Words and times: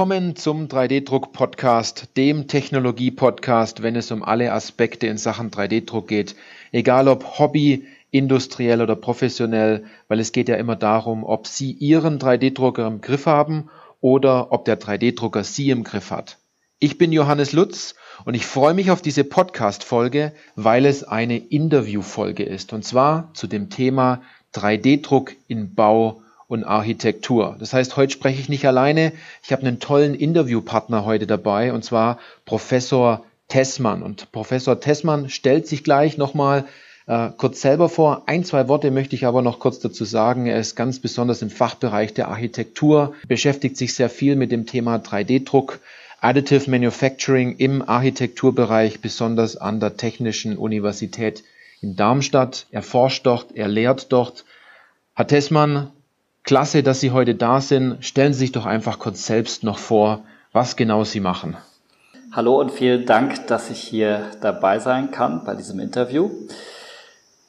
Willkommen 0.00 0.34
zum 0.34 0.68
3D-Druck-Podcast, 0.68 2.16
dem 2.16 2.48
Technologie-Podcast, 2.48 3.82
wenn 3.82 3.96
es 3.96 4.10
um 4.10 4.22
alle 4.22 4.50
Aspekte 4.50 5.06
in 5.06 5.18
Sachen 5.18 5.50
3D-Druck 5.50 6.08
geht. 6.08 6.36
Egal 6.72 7.06
ob 7.06 7.38
Hobby, 7.38 7.86
industriell 8.10 8.80
oder 8.80 8.96
professionell, 8.96 9.84
weil 10.08 10.18
es 10.18 10.32
geht 10.32 10.48
ja 10.48 10.56
immer 10.56 10.74
darum, 10.74 11.22
ob 11.22 11.46
Sie 11.46 11.72
Ihren 11.72 12.18
3D-Drucker 12.18 12.86
im 12.86 13.02
Griff 13.02 13.26
haben 13.26 13.68
oder 14.00 14.52
ob 14.52 14.64
der 14.64 14.80
3D-Drucker 14.80 15.44
Sie 15.44 15.68
im 15.68 15.84
Griff 15.84 16.10
hat. 16.10 16.38
Ich 16.78 16.96
bin 16.96 17.12
Johannes 17.12 17.52
Lutz 17.52 17.94
und 18.24 18.32
ich 18.32 18.46
freue 18.46 18.72
mich 18.72 18.90
auf 18.90 19.02
diese 19.02 19.24
Podcast-Folge, 19.24 20.32
weil 20.56 20.86
es 20.86 21.04
eine 21.04 21.36
Interview-Folge 21.36 22.44
ist 22.44 22.72
und 22.72 22.86
zwar 22.86 23.34
zu 23.34 23.46
dem 23.46 23.68
Thema 23.68 24.22
3D-Druck 24.54 25.32
in 25.46 25.74
Bau 25.74 26.22
und 26.50 26.64
Architektur. 26.64 27.56
Das 27.60 27.72
heißt, 27.72 27.96
heute 27.96 28.12
spreche 28.12 28.40
ich 28.40 28.48
nicht 28.48 28.66
alleine. 28.66 29.12
Ich 29.44 29.52
habe 29.52 29.62
einen 29.62 29.78
tollen 29.78 30.16
Interviewpartner 30.16 31.04
heute 31.04 31.28
dabei 31.28 31.72
und 31.72 31.84
zwar 31.84 32.18
Professor 32.44 33.24
Tessmann. 33.46 34.02
Und 34.02 34.32
Professor 34.32 34.80
Tessmann 34.80 35.28
stellt 35.28 35.68
sich 35.68 35.84
gleich 35.84 36.18
nochmal 36.18 36.64
äh, 37.06 37.28
kurz 37.36 37.60
selber 37.60 37.88
vor. 37.88 38.24
Ein, 38.26 38.42
zwei 38.44 38.66
Worte 38.66 38.90
möchte 38.90 39.14
ich 39.14 39.26
aber 39.26 39.42
noch 39.42 39.60
kurz 39.60 39.78
dazu 39.78 40.04
sagen. 40.04 40.46
Er 40.46 40.58
ist 40.58 40.74
ganz 40.74 40.98
besonders 40.98 41.40
im 41.40 41.50
Fachbereich 41.50 42.14
der 42.14 42.26
Architektur, 42.26 43.14
beschäftigt 43.28 43.76
sich 43.76 43.94
sehr 43.94 44.10
viel 44.10 44.34
mit 44.34 44.50
dem 44.50 44.66
Thema 44.66 44.96
3D-Druck, 44.96 45.78
Additive 46.20 46.68
Manufacturing 46.68 47.56
im 47.58 47.88
Architekturbereich, 47.88 49.00
besonders 49.00 49.56
an 49.56 49.78
der 49.78 49.96
Technischen 49.96 50.58
Universität 50.58 51.44
in 51.80 51.94
Darmstadt. 51.94 52.66
Er 52.72 52.82
forscht 52.82 53.24
dort, 53.24 53.54
er 53.54 53.68
lehrt 53.68 54.10
dort. 54.10 54.44
Herr 55.14 55.28
Tessmann, 55.28 55.92
Klasse, 56.44 56.82
dass 56.82 57.00
Sie 57.00 57.10
heute 57.10 57.34
da 57.34 57.60
sind. 57.60 58.04
Stellen 58.04 58.32
Sie 58.32 58.40
sich 58.40 58.52
doch 58.52 58.66
einfach 58.66 58.98
kurz 58.98 59.26
selbst 59.26 59.62
noch 59.62 59.78
vor, 59.78 60.22
was 60.52 60.76
genau 60.76 61.04
Sie 61.04 61.20
machen. 61.20 61.56
Hallo 62.32 62.60
und 62.60 62.70
vielen 62.70 63.06
Dank, 63.06 63.46
dass 63.48 63.70
ich 63.70 63.80
hier 63.80 64.30
dabei 64.40 64.78
sein 64.78 65.10
kann 65.10 65.44
bei 65.44 65.54
diesem 65.54 65.80
Interview. 65.80 66.30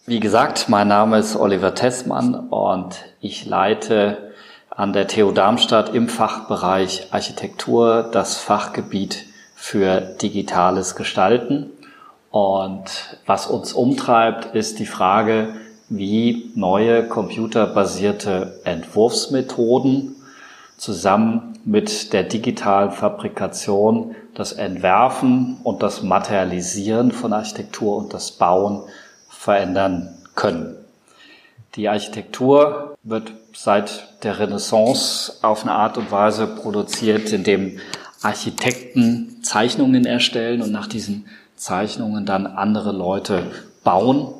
Wie 0.08 0.20
gesagt, 0.20 0.70
mein 0.70 0.88
Name 0.88 1.20
ist 1.20 1.36
Oliver 1.36 1.76
Tessmann 1.76 2.50
und 2.50 2.96
ich 3.22 3.46
leite 3.46 4.32
an 4.70 4.94
der 4.94 5.08
TU 5.08 5.32
Darmstadt 5.32 5.94
im 5.94 6.10
Fachbereich 6.10 7.08
Architektur 7.12 8.10
das 8.12 8.38
Fachgebiet 8.38 9.26
für 9.56 10.02
digitales 10.02 10.96
Gestalten. 10.96 11.70
Und 12.32 13.20
was 13.28 13.46
uns 13.46 13.74
umtreibt, 13.74 14.56
ist 14.56 14.80
die 14.80 14.86
Frage, 14.86 15.54
wie 15.92 16.52
neue 16.56 17.04
computerbasierte 17.04 18.62
Entwurfsmethoden 18.64 20.16
zusammen 20.78 21.60
mit 21.66 22.14
der 22.14 22.24
digitalen 22.24 22.92
Fabrikation 22.92 24.16
das 24.34 24.54
Entwerfen 24.54 25.58
und 25.64 25.84
das 25.84 26.02
Materialisieren 26.02 27.12
von 27.12 27.34
Architektur 27.34 27.98
und 27.98 28.14
das 28.14 28.32
Bauen 28.32 28.84
verändern 29.28 30.16
können. 30.34 30.78
Die 31.76 31.90
Architektur 31.90 32.98
wird 33.04 33.34
seit 33.54 34.24
der 34.24 34.40
Renaissance 34.40 35.34
auf 35.42 35.64
eine 35.64 35.74
Art 35.74 35.98
und 35.98 36.10
Weise 36.10 36.48
produziert, 36.48 37.34
indem 37.34 37.80
Architekten 38.22 39.44
Zeichnungen 39.44 40.06
erstellen 40.06 40.62
und 40.62 40.72
nach 40.72 40.88
diesen 40.88 41.26
Zeichnungen 41.58 42.26
dann 42.26 42.48
andere 42.48 42.94
Leute 42.94 43.52
bauen 43.84 44.34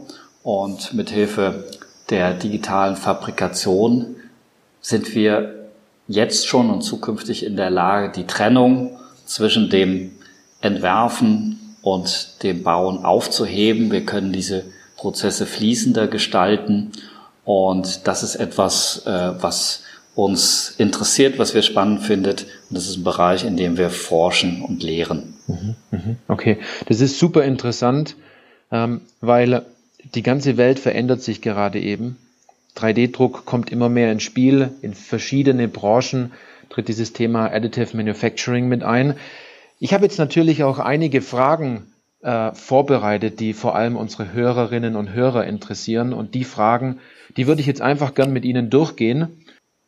und 0.44 0.94
mit 0.94 1.10
Hilfe 1.10 1.66
der 2.10 2.34
digitalen 2.34 2.96
Fabrikation 2.96 4.16
sind 4.82 5.14
wir 5.16 5.70
jetzt 6.08 6.48
schon 6.48 6.70
und 6.70 6.82
zukünftig 6.82 7.46
in 7.46 7.56
der 7.56 7.70
Lage, 7.70 8.12
die 8.12 8.28
Trennung 8.28 8.98
zwischen 9.26 9.70
dem 9.70 10.12
Entwerfen 10.60 11.76
und 11.82 12.44
dem 12.44 12.64
Bauen 12.64 13.06
aufzuheben. 13.06 13.92
Wir 13.92 14.06
können 14.06 14.34
diese 14.34 14.66
Prozesse 14.98 15.46
fließender 15.46 16.08
gestalten 16.08 16.92
und 17.46 18.08
das 18.08 18.24
ist 18.24 18.36
etwas, 18.36 19.06
äh, 19.06 19.32
was 19.42 19.84
uns 20.14 20.76
interessiert, 20.78 21.40
was 21.40 21.56
wir 21.56 21.62
spannend 21.62 22.04
findet. 22.04 22.44
Und 22.70 22.78
das 22.78 22.88
ist 22.88 22.98
ein 22.98 23.04
Bereich, 23.04 23.46
in 23.46 23.56
dem 23.58 23.78
wir 23.78 23.90
forschen 23.90 24.62
und 24.62 24.84
lehren. 24.84 25.36
Mhm, 25.48 25.76
mhm. 25.92 26.18
Okay, 26.28 26.58
das 26.88 27.00
ist 27.00 27.18
super 27.18 27.44
interessant, 27.44 28.16
ähm, 28.72 29.02
weil 29.22 29.66
die 30.16 30.24
ganze 30.24 30.58
Welt 30.58 30.80
verändert 30.80 31.22
sich 31.22 31.42
gerade 31.42 31.80
eben. 31.80 32.18
3D-Druck 32.78 33.46
kommt 33.46 33.72
immer 33.72 33.90
mehr 33.90 34.12
ins 34.12 34.24
Spiel. 34.24 34.72
In 34.82 34.94
verschiedene 34.94 35.68
Branchen 35.68 36.32
tritt 36.70 36.88
dieses 36.88 37.14
Thema 37.14 37.52
Additive 37.52 37.96
Manufacturing 37.98 38.68
mit 38.68 38.84
ein. 38.84 39.16
Ich 39.80 39.94
habe 39.94 40.06
jetzt 40.06 40.20
natürlich 40.20 40.64
auch 40.64 40.80
einige 40.80 41.22
Fragen 41.22 41.92
äh, 42.22 42.52
vorbereitet, 42.54 43.40
die 43.40 43.54
vor 43.54 43.76
allem 43.76 43.98
unsere 43.98 44.32
Hörerinnen 44.32 44.96
und 44.96 45.14
Hörer 45.14 45.46
interessieren. 45.46 46.14
Und 46.14 46.34
die 46.34 46.44
Fragen, 46.44 47.00
die 47.36 47.48
würde 47.48 47.62
ich 47.62 47.68
jetzt 47.68 47.82
einfach 47.82 48.14
gern 48.14 48.32
mit 48.32 48.46
Ihnen 48.46 48.70
durchgehen. 48.70 49.44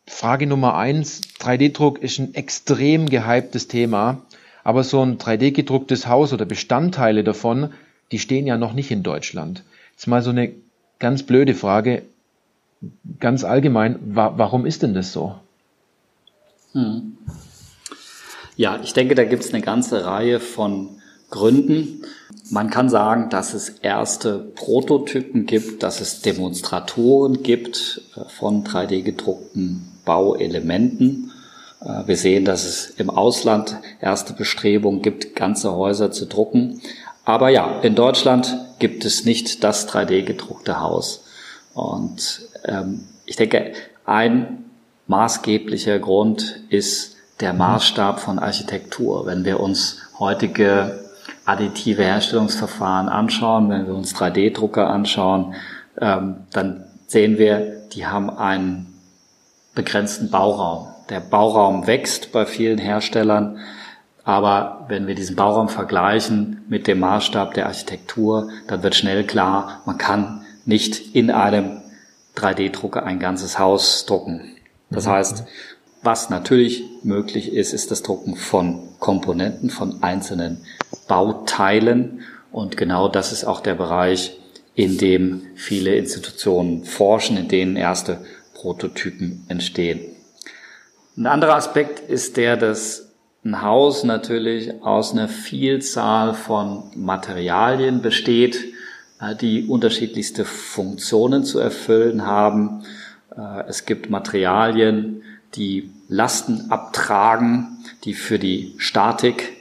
Frage 0.05 0.47
Nummer 0.47 0.75
eins. 0.75 1.21
3D-Druck 1.39 1.99
ist 1.99 2.19
ein 2.19 2.33
extrem 2.33 3.07
gehyptes 3.09 3.67
Thema. 3.67 4.21
Aber 4.63 4.83
so 4.83 5.01
ein 5.01 5.17
3D-gedrucktes 5.17 6.07
Haus 6.07 6.33
oder 6.33 6.45
Bestandteile 6.45 7.23
davon, 7.23 7.73
die 8.11 8.19
stehen 8.19 8.47
ja 8.47 8.57
noch 8.57 8.73
nicht 8.73 8.91
in 8.91 9.03
Deutschland. 9.03 9.63
Jetzt 9.93 10.07
mal 10.07 10.21
so 10.21 10.31
eine 10.31 10.53
ganz 10.99 11.23
blöde 11.23 11.53
Frage, 11.53 12.03
ganz 13.19 13.43
allgemein, 13.43 13.99
wa 14.05 14.33
warum 14.37 14.65
ist 14.65 14.83
denn 14.83 14.93
das 14.93 15.13
so? 15.13 15.35
Hm. 16.73 17.17
Ja, 18.55 18.79
ich 18.83 18.93
denke, 18.93 19.15
da 19.15 19.23
gibt 19.23 19.43
es 19.43 19.53
eine 19.53 19.63
ganze 19.63 20.05
Reihe 20.05 20.39
von 20.39 20.89
Gründen. 21.29 22.03
Man 22.51 22.69
kann 22.69 22.89
sagen, 22.89 23.29
dass 23.29 23.53
es 23.53 23.69
erste 23.69 24.37
Prototypen 24.37 25.45
gibt, 25.47 25.81
dass 25.81 26.01
es 26.01 26.21
Demonstratoren 26.21 27.41
gibt 27.41 28.01
äh, 28.15 28.29
von 28.29 28.63
3D 28.63 29.01
gedruckten 29.01 29.91
Bauelementen. 30.05 31.31
Äh, 31.81 32.07
wir 32.07 32.17
sehen, 32.17 32.45
dass 32.45 32.65
es 32.65 32.91
im 32.97 33.09
Ausland 33.09 33.77
erste 33.99 34.33
Bestrebungen 34.33 35.01
gibt, 35.01 35.35
ganze 35.35 35.73
Häuser 35.73 36.11
zu 36.11 36.27
drucken. 36.27 36.81
Aber 37.25 37.49
ja, 37.49 37.79
in 37.81 37.95
Deutschland 37.95 38.55
gibt 38.79 39.05
es 39.05 39.25
nicht 39.25 39.63
das 39.63 39.87
3D-gedruckte 39.89 40.79
Haus. 40.79 41.25
Und 41.73 42.41
ähm, 42.65 43.07
ich 43.25 43.35
denke, 43.35 43.73
ein 44.05 44.65
maßgeblicher 45.07 45.99
Grund 45.99 46.61
ist 46.69 47.15
der 47.39 47.53
Maßstab 47.53 48.19
von 48.19 48.39
Architektur. 48.39 49.25
Wenn 49.25 49.45
wir 49.45 49.59
uns 49.59 49.97
heutige 50.19 51.03
additive 51.45 52.03
Herstellungsverfahren 52.03 53.09
anschauen, 53.09 53.69
wenn 53.69 53.87
wir 53.87 53.95
uns 53.95 54.15
3D-Drucker 54.15 54.89
anschauen, 54.89 55.55
ähm, 55.99 56.35
dann 56.51 56.85
sehen 57.07 57.37
wir, 57.37 57.81
die 57.93 58.05
haben 58.05 58.29
einen 58.29 58.99
begrenzten 59.75 60.29
Bauraum. 60.29 60.87
Der 61.09 61.19
Bauraum 61.19 61.85
wächst 61.85 62.31
bei 62.31 62.45
vielen 62.45 62.77
Herstellern. 62.77 63.59
Aber 64.23 64.85
wenn 64.87 65.07
wir 65.07 65.15
diesen 65.15 65.35
Bauraum 65.35 65.67
vergleichen 65.67 66.63
mit 66.69 66.87
dem 66.87 66.99
Maßstab 66.99 67.53
der 67.53 67.65
Architektur, 67.67 68.49
dann 68.67 68.83
wird 68.83 68.95
schnell 68.95 69.25
klar, 69.25 69.81
man 69.85 69.97
kann 69.97 70.45
nicht 70.65 71.13
in 71.15 71.29
einem 71.29 71.81
3D-Drucker 72.37 73.03
ein 73.03 73.19
ganzes 73.19 73.59
Haus 73.59 74.05
drucken. 74.05 74.55
Das 74.89 75.05
mhm. 75.05 75.11
heißt, 75.11 75.43
was 76.03 76.29
natürlich 76.29 76.83
möglich 77.03 77.53
ist, 77.53 77.73
ist 77.73 77.91
das 77.91 78.03
Drucken 78.03 78.35
von 78.35 78.89
Komponenten, 78.99 79.69
von 79.69 80.03
einzelnen 80.03 80.65
Bauteilen. 81.07 82.21
Und 82.51 82.77
genau 82.77 83.07
das 83.07 83.31
ist 83.31 83.45
auch 83.45 83.61
der 83.61 83.75
Bereich, 83.75 84.37
in 84.75 84.97
dem 84.97 85.43
viele 85.55 85.95
Institutionen 85.95 86.83
forschen, 86.83 87.37
in 87.37 87.47
denen 87.47 87.75
erste 87.75 88.19
Prototypen 88.53 89.45
entstehen. 89.47 90.01
Ein 91.15 91.27
anderer 91.27 91.55
Aspekt 91.55 91.99
ist 91.99 92.37
der 92.37 92.57
des 92.57 93.02
ein 93.45 93.61
Haus 93.61 94.03
natürlich 94.03 94.83
aus 94.83 95.11
einer 95.11 95.27
Vielzahl 95.27 96.33
von 96.33 96.83
Materialien 96.95 98.01
besteht, 98.01 98.73
äh, 99.19 99.35
die 99.35 99.67
unterschiedlichste 99.67 100.45
Funktionen 100.45 101.43
zu 101.43 101.59
erfüllen 101.59 102.25
haben. 102.25 102.83
Äh, 103.35 103.63
es 103.67 103.85
gibt 103.85 104.09
Materialien, 104.09 105.23
die 105.55 105.91
Lasten 106.07 106.71
abtragen, 106.71 107.83
die 108.05 108.13
für 108.13 108.39
die 108.39 108.75
Statik 108.77 109.57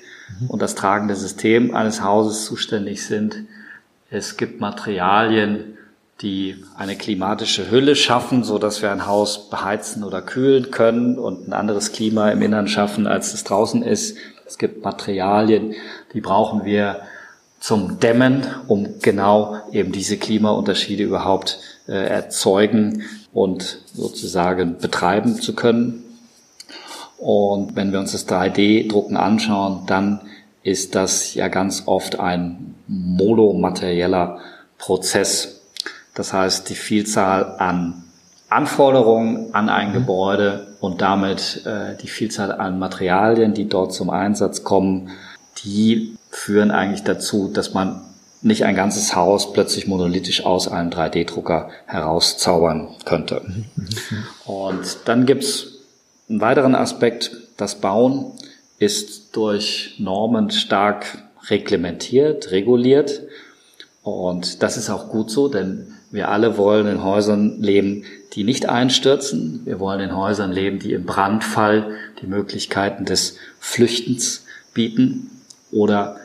und 0.49 0.62
das 0.62 0.75
tragende 0.75 1.14
System 1.14 1.75
eines 1.75 2.02
Hauses 2.02 2.46
zuständig 2.46 3.05
sind. 3.05 3.44
Es 4.11 4.37
gibt 4.37 4.61
Materialien, 4.61 5.76
die 6.23 6.65
eine 6.77 6.97
klimatische 6.97 7.71
Hülle 7.71 7.97
schaffen, 7.97 8.45
so 8.45 8.59
dass 8.59 8.81
wir 8.81 8.93
ein 8.93 9.07
Haus 9.07 9.51
beheizen 9.51 10.05
oder 10.05 10.23
kühlen 10.23 10.71
können 10.71 11.19
und 11.19 11.49
ein 11.49 11.53
anderes 11.53 11.93
Klima 11.93 12.31
im 12.31 12.43
Innern 12.43 12.69
schaffen, 12.69 13.07
als 13.07 13.35
es 13.35 13.45
draußen 13.45 13.83
ist. 13.83 14.17
Es 14.47 14.57
gibt 14.57 14.85
Materialien, 14.85 15.75
die 16.15 16.21
brauchen 16.21 16.65
wir 16.65 17.01
zum 17.59 18.01
Dämmen, 18.01 18.47
um 18.67 19.01
genau 19.01 19.57
eben 19.73 19.93
diese 19.93 20.17
Klimaunterschiede 20.17 21.05
überhaupt 21.05 21.59
äh, 21.87 21.93
erzeugen 21.93 23.03
und 23.33 23.79
sozusagen 23.95 24.79
betreiben 24.79 25.41
zu 25.41 25.55
können. 25.55 26.05
Und 27.19 27.77
wenn 27.77 27.93
wir 27.93 28.01
uns 28.01 28.13
das 28.13 28.29
3D-Drucken 28.29 29.17
anschauen, 29.17 29.85
dann 29.87 30.23
ist 30.65 30.95
das 30.95 31.35
ja 31.35 31.49
ganz 31.49 31.85
oft 31.87 32.19
ein 32.19 32.75
monomaterieller 32.89 34.41
Prozess. 34.79 35.62
Das 36.14 36.32
heißt, 36.32 36.69
die 36.69 36.75
Vielzahl 36.75 37.56
an 37.59 38.05
Anforderungen 38.49 39.55
an 39.55 39.69
ein 39.69 39.91
mhm. 39.91 39.94
Gebäude 39.94 40.67
und 40.81 41.00
damit 41.00 41.64
äh, 41.64 41.97
die 41.97 42.09
Vielzahl 42.09 42.53
an 42.53 42.79
Materialien, 42.79 43.55
die 43.55 43.69
dort 43.69 43.94
zum 43.94 44.11
Einsatz 44.11 44.62
kommen, 44.62 45.11
die 45.64 46.17
führen 46.31 46.70
eigentlich 46.70 47.03
dazu, 47.03 47.49
dass 47.49 47.73
man 47.73 48.03
nicht 48.43 48.64
ein 48.64 48.75
ganzes 48.75 49.14
Haus 49.14 49.53
plötzlich 49.53 49.87
monolithisch 49.87 50.44
aus 50.44 50.69
einem 50.69 50.91
3D-Drucker 50.91 51.70
herauszaubern 51.87 52.88
könnte. 53.05 53.43
Mhm. 53.44 53.65
Und 54.44 54.99
dann 55.06 55.26
gibt's 55.26 55.79
einen 56.29 56.41
weiteren 56.41 56.75
Aspekt, 56.75 57.31
das 57.56 57.76
Bauen 57.76 58.32
ist 58.79 59.37
durch 59.37 59.97
Normen 59.99 60.50
stark 60.50 61.06
reglementiert, 61.49 62.50
reguliert. 62.50 63.23
Und 64.03 64.62
das 64.62 64.76
ist 64.76 64.91
auch 64.91 65.08
gut 65.08 65.31
so, 65.31 65.49
denn 65.49 65.92
wir 66.12 66.29
alle 66.29 66.59
wollen 66.59 66.87
in 66.87 67.03
Häusern 67.03 67.61
leben, 67.61 68.05
die 68.35 68.44
nicht 68.44 68.69
einstürzen. 68.69 69.62
Wir 69.64 69.81
wollen 69.81 70.00
in 70.00 70.14
Häusern 70.14 70.53
leben, 70.53 70.79
die 70.79 70.93
im 70.93 71.06
Brandfall 71.06 71.91
die 72.20 72.26
Möglichkeiten 72.26 73.06
des 73.06 73.38
Flüchtens 73.59 74.44
bieten 74.75 75.31
oder 75.73 76.17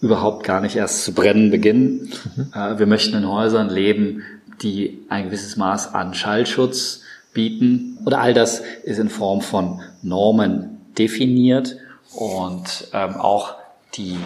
überhaupt 0.00 0.44
gar 0.44 0.60
nicht 0.60 0.76
erst 0.76 1.04
zu 1.04 1.14
brennen 1.14 1.50
beginnen. 1.50 2.10
Mhm. 2.34 2.52
Äh, 2.54 2.78
wir 2.78 2.86
möchten 2.86 3.16
in 3.16 3.28
Häusern 3.28 3.70
leben, 3.70 4.22
die 4.62 4.98
ein 5.08 5.26
gewisses 5.26 5.56
Maß 5.56 5.94
an 5.94 6.12
Schallschutz 6.12 7.02
bieten. 7.32 7.98
Oder 8.04 8.20
all 8.20 8.34
das 8.34 8.62
ist 8.82 8.98
in 8.98 9.08
Form 9.08 9.42
von 9.42 9.80
Normen 10.02 10.80
definiert 10.98 11.76
und 12.14 12.88
ähm, 12.92 13.14
auch 13.16 13.54
die 13.94 14.16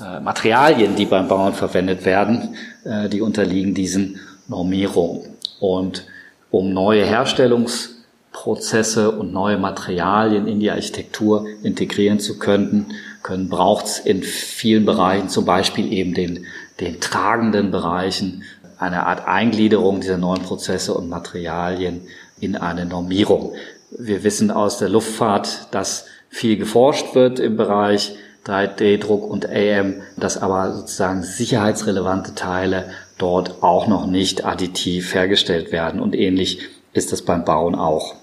äh, 0.00 0.20
Materialien, 0.20 0.96
die 0.96 1.06
beim 1.06 1.28
Bauen 1.28 1.54
verwendet 1.54 2.04
werden, 2.04 2.56
äh, 2.84 3.08
die 3.08 3.20
unterliegen 3.20 3.74
diesen 3.74 4.20
Normierungen. 4.50 5.36
Und 5.60 6.04
um 6.50 6.74
neue 6.74 7.06
Herstellungsprozesse 7.06 9.12
und 9.12 9.32
neue 9.32 9.56
Materialien 9.56 10.46
in 10.46 10.60
die 10.60 10.70
Architektur 10.70 11.46
integrieren 11.62 12.20
zu 12.20 12.38
können, 12.38 12.92
können 13.22 13.48
braucht 13.48 13.86
es 13.86 13.98
in 13.98 14.22
vielen 14.22 14.84
Bereichen, 14.84 15.28
zum 15.28 15.44
Beispiel 15.44 15.92
eben 15.92 16.12
den, 16.12 16.46
den 16.80 17.00
tragenden 17.00 17.70
Bereichen, 17.70 18.42
eine 18.78 19.06
Art 19.06 19.26
Eingliederung 19.26 20.00
dieser 20.00 20.18
neuen 20.18 20.42
Prozesse 20.42 20.94
und 20.94 21.08
Materialien 21.08 22.02
in 22.40 22.56
eine 22.56 22.86
Normierung. 22.86 23.52
Wir 23.90 24.24
wissen 24.24 24.50
aus 24.50 24.78
der 24.78 24.88
Luftfahrt, 24.88 25.68
dass 25.70 26.06
viel 26.30 26.56
geforscht 26.56 27.14
wird 27.14 27.38
im 27.38 27.56
Bereich 27.56 28.16
3D-Druck 28.46 29.28
und 29.28 29.46
AM, 29.46 30.00
dass 30.16 30.40
aber 30.40 30.72
sozusagen 30.72 31.22
sicherheitsrelevante 31.22 32.34
Teile 32.34 32.86
dort 33.20 33.62
auch 33.62 33.86
noch 33.86 34.06
nicht 34.06 34.44
additiv 34.44 35.14
hergestellt 35.14 35.72
werden. 35.72 36.00
Und 36.00 36.14
ähnlich 36.16 36.60
ist 36.92 37.12
das 37.12 37.22
beim 37.22 37.44
Bauen 37.44 37.74
auch. 37.74 38.14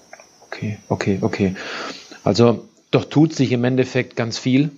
Okay, 0.46 0.78
okay, 0.88 1.18
okay. 1.22 1.56
Also 2.24 2.64
doch 2.90 3.04
tut 3.04 3.34
sich 3.34 3.52
im 3.52 3.64
Endeffekt 3.64 4.16
ganz 4.16 4.38
viel. 4.38 4.70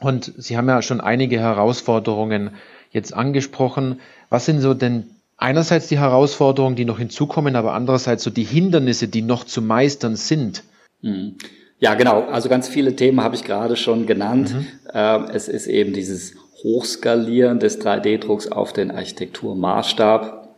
Und 0.00 0.32
Sie 0.36 0.56
haben 0.56 0.68
ja 0.68 0.82
schon 0.82 1.00
einige 1.00 1.38
Herausforderungen 1.38 2.50
jetzt 2.90 3.14
angesprochen. 3.14 4.00
Was 4.28 4.46
sind 4.46 4.60
so 4.60 4.74
denn 4.74 5.10
einerseits 5.36 5.88
die 5.88 5.98
Herausforderungen, 5.98 6.76
die 6.76 6.84
noch 6.84 6.98
hinzukommen, 6.98 7.56
aber 7.56 7.72
andererseits 7.74 8.24
so 8.24 8.30
die 8.30 8.44
Hindernisse, 8.44 9.08
die 9.08 9.22
noch 9.22 9.44
zu 9.44 9.62
meistern 9.62 10.16
sind? 10.16 10.64
Mhm. 11.02 11.36
Ja, 11.78 11.94
genau. 11.94 12.22
Also 12.22 12.48
ganz 12.48 12.68
viele 12.68 12.96
Themen 12.96 13.20
habe 13.20 13.34
ich 13.36 13.44
gerade 13.44 13.76
schon 13.76 14.06
genannt. 14.06 14.54
Mhm. 14.54 14.66
Ähm, 14.92 15.26
es 15.32 15.48
ist 15.48 15.66
eben 15.66 15.92
dieses 15.92 16.34
Hochskalieren 16.66 17.60
des 17.60 17.80
3D-Drucks 17.80 18.48
auf 18.48 18.72
den 18.72 18.90
Architekturmaßstab. 18.90 20.48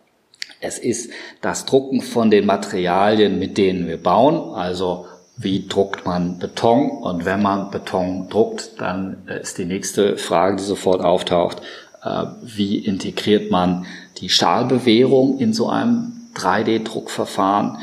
Es 0.59 0.79
ist 0.79 1.11
das 1.43 1.67
Drucken 1.67 2.01
von 2.01 2.31
den 2.31 2.47
Materialien, 2.47 3.39
mit 3.39 3.59
denen 3.59 3.87
wir 3.87 4.03
bauen. 4.03 4.55
Also 4.55 5.05
wie 5.37 5.69
druckt 5.69 6.07
man 6.07 6.39
Beton? 6.39 6.89
Und 6.89 7.27
wenn 7.27 7.43
man 7.43 7.71
Beton 7.71 8.31
druckt, 8.31 8.81
dann 8.81 9.19
äh, 9.29 9.43
ist 9.43 9.59
die 9.59 9.67
nächste 9.67 10.17
Frage, 10.17 10.57
die 10.57 10.63
sofort 10.63 11.03
auftaucht, 11.03 11.61
äh, 12.03 12.25
wie 12.43 12.79
integriert 12.79 13.51
man 13.51 13.85
die 14.17 14.31
Stahlbewährung 14.31 15.39
in 15.39 15.53
so 15.53 15.69
einem 15.69 16.31
3D-Druckverfahren? 16.35 17.81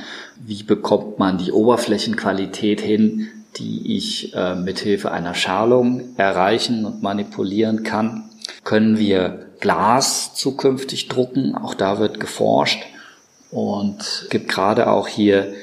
wie 0.47 0.63
bekommt 0.63 1.17
man 1.17 1.37
die 1.37 1.51
Oberflächenqualität 1.51 2.81
hin, 2.81 3.27
die 3.57 3.95
ich 3.95 4.33
äh, 4.35 4.55
mithilfe 4.55 5.11
einer 5.11 5.33
Schalung 5.33 6.15
erreichen 6.17 6.85
und 6.85 7.01
manipulieren 7.01 7.83
kann. 7.83 8.29
Können 8.63 8.97
wir 8.97 9.47
Glas 9.59 10.33
zukünftig 10.35 11.07
drucken? 11.07 11.55
Auch 11.55 11.73
da 11.73 11.99
wird 11.99 12.19
geforscht 12.19 12.83
und 13.51 14.27
gibt 14.29 14.49
gerade 14.49 14.87
auch 14.87 15.07
hier 15.07 15.53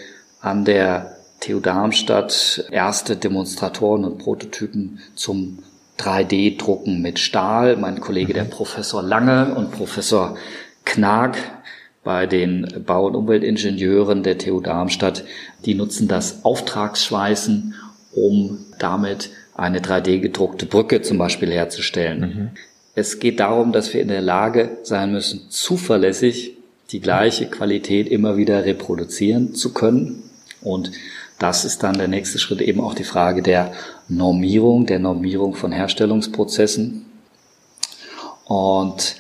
an 0.41 0.65
der 0.65 1.17
TU 1.41 1.61
Darmstadt 1.61 2.65
erste 2.71 3.17
Demonstratoren 3.17 4.05
und 4.05 4.19
Prototypen 4.19 5.00
zum 5.15 5.59
3D-Drucken 5.99 7.03
mit 7.03 7.19
Stahl. 7.19 7.77
Mein 7.77 8.00
Kollege, 8.00 8.33
der 8.33 8.45
Professor 8.45 9.03
Lange 9.03 9.55
und 9.55 9.73
Professor 9.73 10.37
Knag 10.85 11.37
bei 12.05 12.27
den 12.27 12.83
Bau- 12.85 13.06
und 13.06 13.15
Umweltingenieuren 13.15 14.23
der 14.23 14.38
TU 14.38 14.61
Darmstadt. 14.61 15.25
Die 15.65 15.75
nutzen 15.75 16.09
das 16.09 16.45
Auftragsschweißen, 16.45 17.75
um 18.14 18.64
damit 18.79 19.31
eine 19.55 19.81
3D-gedruckte 19.81 20.67
Brücke 20.67 21.03
zum 21.03 21.19
Beispiel 21.19 21.50
herzustellen. 21.50 22.20
Mhm. 22.20 22.50
Es 22.94 23.19
geht 23.19 23.41
darum, 23.41 23.73
dass 23.73 23.94
wir 23.94 24.03
in 24.03 24.09
der 24.09 24.20
Lage 24.20 24.79
sein 24.82 25.12
müssen, 25.12 25.50
zuverlässig 25.50 26.56
die 26.91 27.00
gleiche 27.00 27.47
Qualität 27.47 28.09
immer 28.09 28.37
wieder 28.37 28.64
reproduzieren 28.64 29.55
zu 29.55 29.73
können. 29.73 30.23
Und 30.61 30.93
das 31.38 31.64
ist 31.64 31.82
dann 31.82 31.97
der 31.97 32.09
nächste 32.09 32.38
Schritt 32.38 32.61
eben 32.61 32.81
auch 32.81 32.94
die 32.94 33.05
Frage 33.05 33.43
der 33.43 33.73
Normierung, 34.09 34.87
der 34.87 34.99
Normierung 34.99 35.54
von 35.54 35.73
Herstellungsprozessen. 35.73 37.07
Und 38.45 39.16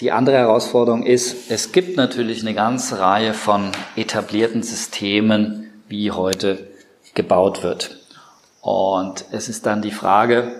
die 0.00 0.12
andere 0.12 0.36
Herausforderung 0.36 1.04
ist, 1.04 1.50
es 1.50 1.72
gibt 1.72 1.96
natürlich 1.96 2.42
eine 2.42 2.54
ganze 2.54 3.00
Reihe 3.00 3.34
von 3.34 3.72
etablierten 3.96 4.62
Systemen, 4.62 5.70
wie 5.88 6.12
heute 6.12 6.66
gebaut 7.14 7.62
wird. 7.62 8.03
Und 8.64 9.26
es 9.30 9.50
ist 9.50 9.66
dann 9.66 9.82
die 9.82 9.90
Frage, 9.90 10.52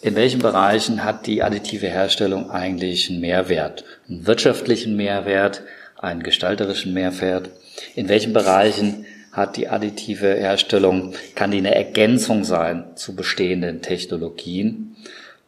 in 0.00 0.16
welchen 0.16 0.40
Bereichen 0.40 1.04
hat 1.04 1.26
die 1.26 1.42
additive 1.42 1.88
Herstellung 1.88 2.50
eigentlich 2.50 3.10
einen 3.10 3.20
Mehrwert? 3.20 3.84
Einen 4.08 4.26
wirtschaftlichen 4.26 4.96
Mehrwert, 4.96 5.62
einen 5.98 6.22
gestalterischen 6.22 6.94
Mehrwert? 6.94 7.50
In 7.94 8.08
welchen 8.08 8.32
Bereichen 8.32 9.04
hat 9.32 9.58
die 9.58 9.68
additive 9.68 10.32
Herstellung, 10.36 11.12
kann 11.34 11.50
die 11.50 11.58
eine 11.58 11.74
Ergänzung 11.74 12.44
sein 12.44 12.84
zu 12.94 13.14
bestehenden 13.14 13.82
Technologien? 13.82 14.96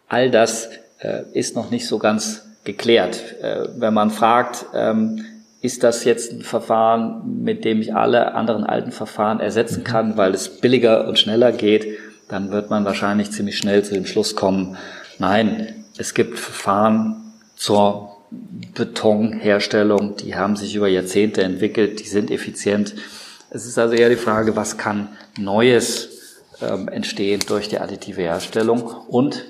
All 0.06 0.30
das 0.30 0.68
äh, 0.98 1.22
ist 1.32 1.56
noch 1.56 1.70
nicht 1.70 1.86
so 1.86 1.98
ganz 1.98 2.46
geklärt. 2.64 3.40
Äh, 3.40 3.68
wenn 3.78 3.94
man 3.94 4.10
fragt, 4.10 4.66
ähm, 4.74 5.24
ist 5.62 5.84
das 5.84 6.02
jetzt 6.04 6.32
ein 6.32 6.42
Verfahren, 6.42 7.42
mit 7.44 7.64
dem 7.64 7.80
ich 7.80 7.94
alle 7.94 8.34
anderen 8.34 8.64
alten 8.64 8.90
Verfahren 8.90 9.40
ersetzen 9.40 9.80
mhm. 9.80 9.84
kann, 9.84 10.16
weil 10.16 10.34
es 10.34 10.60
billiger 10.60 11.08
und 11.08 11.18
schneller 11.18 11.52
geht, 11.52 11.86
dann 12.28 12.50
wird 12.50 12.68
man 12.68 12.84
wahrscheinlich 12.84 13.30
ziemlich 13.30 13.56
schnell 13.58 13.84
zu 13.84 13.94
dem 13.94 14.04
Schluss 14.04 14.34
kommen, 14.34 14.76
nein, 15.18 15.84
es 15.96 16.14
gibt 16.14 16.38
Verfahren 16.38 17.32
zur 17.54 18.16
Betonherstellung, 18.74 20.16
die 20.16 20.34
haben 20.34 20.56
sich 20.56 20.74
über 20.74 20.88
Jahrzehnte 20.88 21.42
entwickelt, 21.42 22.00
die 22.00 22.08
sind 22.08 22.30
effizient. 22.30 22.94
Es 23.50 23.66
ist 23.66 23.78
also 23.78 23.94
eher 23.94 24.08
die 24.08 24.16
Frage, 24.16 24.56
was 24.56 24.78
kann 24.78 25.08
Neues 25.38 26.40
ähm, 26.60 26.88
entstehen 26.88 27.40
durch 27.46 27.68
die 27.68 27.78
additive 27.78 28.22
Herstellung 28.22 28.82
und 28.82 29.44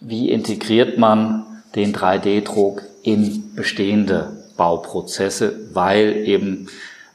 wie 0.00 0.30
integriert 0.30 0.96
man 0.96 1.44
den 1.74 1.92
3D-Druck 1.92 2.82
in 3.02 3.54
bestehende 3.54 4.39
Bauprozesse, 4.60 5.54
weil 5.72 6.18
eben 6.26 6.68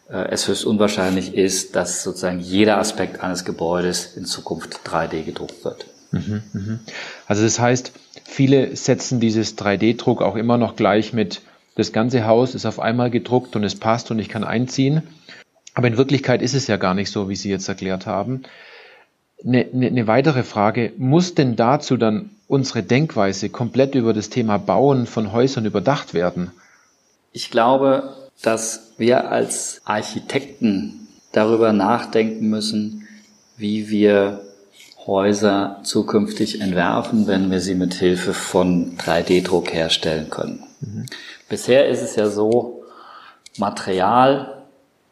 äh, 0.09 0.29
es 0.31 0.47
höchst 0.47 0.65
unwahrscheinlich 0.65 1.35
ist, 1.35 1.75
dass 1.75 2.01
sozusagen 2.01 2.39
jeder 2.39 2.79
Aspekt 2.79 3.21
eines 3.21 3.45
Gebäudes 3.45 4.17
in 4.17 4.25
Zukunft 4.25 4.79
3D 4.83 5.21
gedruckt 5.21 5.63
wird. 5.63 5.85
Mhm, 6.11 6.41
mhm. 6.53 6.79
Also 7.27 7.43
das 7.43 7.59
heißt, 7.59 7.91
viele 8.23 8.75
setzen 8.75 9.19
dieses 9.19 9.59
3D-Druck 9.59 10.23
auch 10.23 10.35
immer 10.37 10.57
noch 10.57 10.75
gleich 10.75 11.13
mit, 11.13 11.43
das 11.75 11.91
ganze 11.91 12.25
Haus 12.25 12.55
ist 12.55 12.65
auf 12.65 12.79
einmal 12.79 13.11
gedruckt 13.11 13.55
und 13.55 13.63
es 13.63 13.75
passt 13.75 14.09
und 14.09 14.17
ich 14.17 14.27
kann 14.27 14.43
einziehen. 14.43 15.03
Aber 15.75 15.87
in 15.87 15.97
Wirklichkeit 15.97 16.41
ist 16.41 16.55
es 16.55 16.65
ja 16.65 16.77
gar 16.77 16.95
nicht 16.95 17.11
so, 17.11 17.29
wie 17.29 17.35
Sie 17.35 17.51
jetzt 17.51 17.69
erklärt 17.69 18.07
haben. 18.07 18.41
Eine, 19.45 19.67
eine, 19.71 19.85
eine 19.85 20.07
weitere 20.07 20.41
Frage, 20.41 20.93
muss 20.97 21.35
denn 21.35 21.55
dazu 21.55 21.95
dann 21.95 22.31
unsere 22.47 22.81
Denkweise 22.81 23.49
komplett 23.49 23.93
über 23.93 24.13
das 24.13 24.31
Thema 24.31 24.57
Bauen 24.57 25.05
von 25.05 25.31
Häusern 25.31 25.65
überdacht 25.65 26.15
werden? 26.15 26.49
Ich 27.35 27.51
glaube, 27.51 28.13
dass 28.41 28.93
wir 28.95 29.29
als 29.29 29.81
Architekten 29.83 31.09
darüber 31.33 31.73
nachdenken 31.73 32.47
müssen, 32.47 33.09
wie 33.57 33.89
wir 33.89 34.39
Häuser 35.05 35.81
zukünftig 35.83 36.61
entwerfen, 36.61 37.27
wenn 37.27 37.51
wir 37.51 37.59
sie 37.59 37.75
mit 37.75 37.93
Hilfe 37.93 38.33
von 38.33 38.97
3D-Druck 38.97 39.73
herstellen 39.73 40.29
können. 40.29 40.63
Mhm. 40.79 41.07
Bisher 41.49 41.89
ist 41.89 42.03
es 42.03 42.15
ja 42.15 42.29
so, 42.29 42.85
Material 43.57 44.63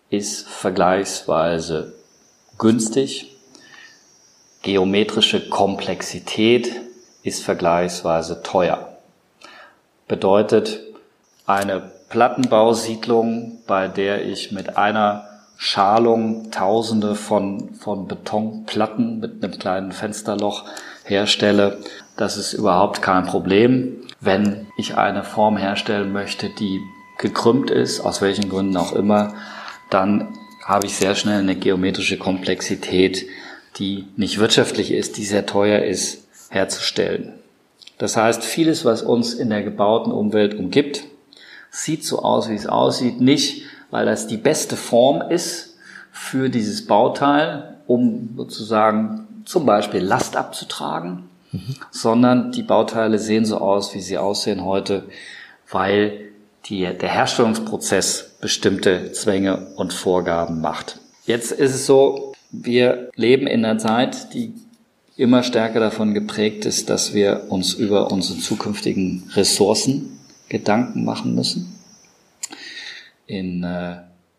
ist 0.09 0.47
vergleichsweise 0.47 1.93
günstig, 2.57 3.35
geometrische 4.61 5.49
Komplexität 5.49 6.71
ist 7.21 7.43
vergleichsweise 7.43 8.43
teuer. 8.43 8.97
Bedeutet, 10.07 10.79
eine 11.45 11.91
Plattenbausiedlung, 12.13 13.63
bei 13.65 13.87
der 13.87 14.23
ich 14.23 14.51
mit 14.51 14.77
einer 14.77 15.25
Schalung 15.57 16.51
Tausende 16.51 17.15
von, 17.15 17.73
von 17.73 18.07
Betonplatten 18.07 19.19
mit 19.19 19.43
einem 19.43 19.57
kleinen 19.57 19.91
Fensterloch 19.91 20.65
herstelle, 21.05 21.79
das 22.15 22.37
ist 22.37 22.53
überhaupt 22.53 23.01
kein 23.01 23.25
Problem. 23.25 23.95
Wenn 24.21 24.67
ich 24.77 24.95
eine 24.95 25.23
Form 25.23 25.57
herstellen 25.57 26.13
möchte, 26.13 26.51
die 26.51 26.81
gekrümmt 27.17 27.71
ist, 27.71 28.01
aus 28.01 28.21
welchen 28.21 28.47
Gründen 28.47 28.77
auch 28.77 28.93
immer, 28.93 29.33
dann 29.89 30.37
habe 30.63 30.85
ich 30.85 30.95
sehr 30.95 31.15
schnell 31.15 31.39
eine 31.39 31.55
geometrische 31.55 32.19
Komplexität, 32.19 33.25
die 33.77 34.05
nicht 34.17 34.37
wirtschaftlich 34.37 34.91
ist, 34.91 35.17
die 35.17 35.25
sehr 35.25 35.47
teuer 35.47 35.79
ist, 35.79 36.27
herzustellen. 36.51 37.33
Das 37.97 38.17
heißt, 38.17 38.43
vieles, 38.43 38.85
was 38.85 39.01
uns 39.01 39.33
in 39.33 39.49
der 39.49 39.63
gebauten 39.63 40.11
Umwelt 40.11 40.53
umgibt, 40.53 41.05
sieht 41.73 42.05
so 42.05 42.19
aus, 42.19 42.49
wie 42.49 42.55
es 42.55 42.67
aussieht, 42.67 43.19
nicht, 43.19 43.63
weil 43.89 44.05
das 44.05 44.27
die 44.27 44.37
beste 44.37 44.77
Form 44.77 45.21
ist 45.29 45.75
für 46.11 46.49
dieses 46.49 46.85
Bauteil, 46.85 47.75
um 47.87 48.29
sozusagen 48.37 49.27
zum 49.45 49.65
Beispiel 49.65 50.01
Last 50.01 50.37
abzutragen, 50.37 51.23
mhm. 51.51 51.75
sondern 51.89 52.51
die 52.51 52.61
Bauteile 52.61 53.17
sehen 53.17 53.45
so 53.45 53.57
aus, 53.57 53.95
wie 53.95 54.01
sie 54.01 54.19
aussehen 54.19 54.63
heute, 54.63 55.05
weil 55.69 56.29
die, 56.65 56.81
der 56.81 57.09
Herstellungsprozess 57.09 58.35
bestimmte 58.39 59.11
Zwänge 59.11 59.73
und 59.75 59.93
Vorgaben 59.93 60.61
macht. 60.61 60.99
Jetzt 61.25 61.51
ist 61.51 61.73
es 61.73 61.87
so, 61.87 62.33
wir 62.51 63.09
leben 63.15 63.47
in 63.47 63.65
einer 63.65 63.79
Zeit, 63.79 64.33
die 64.35 64.53
immer 65.17 65.41
stärker 65.41 65.79
davon 65.79 66.13
geprägt 66.13 66.65
ist, 66.65 66.89
dass 66.89 67.13
wir 67.15 67.47
uns 67.49 67.73
über 67.73 68.11
unsere 68.11 68.39
zukünftigen 68.39 69.29
Ressourcen 69.35 70.12
Gedanken 70.53 71.03
machen 71.03 71.35
müssen 71.35 71.73
in 73.27 73.63
äh, 73.63 73.95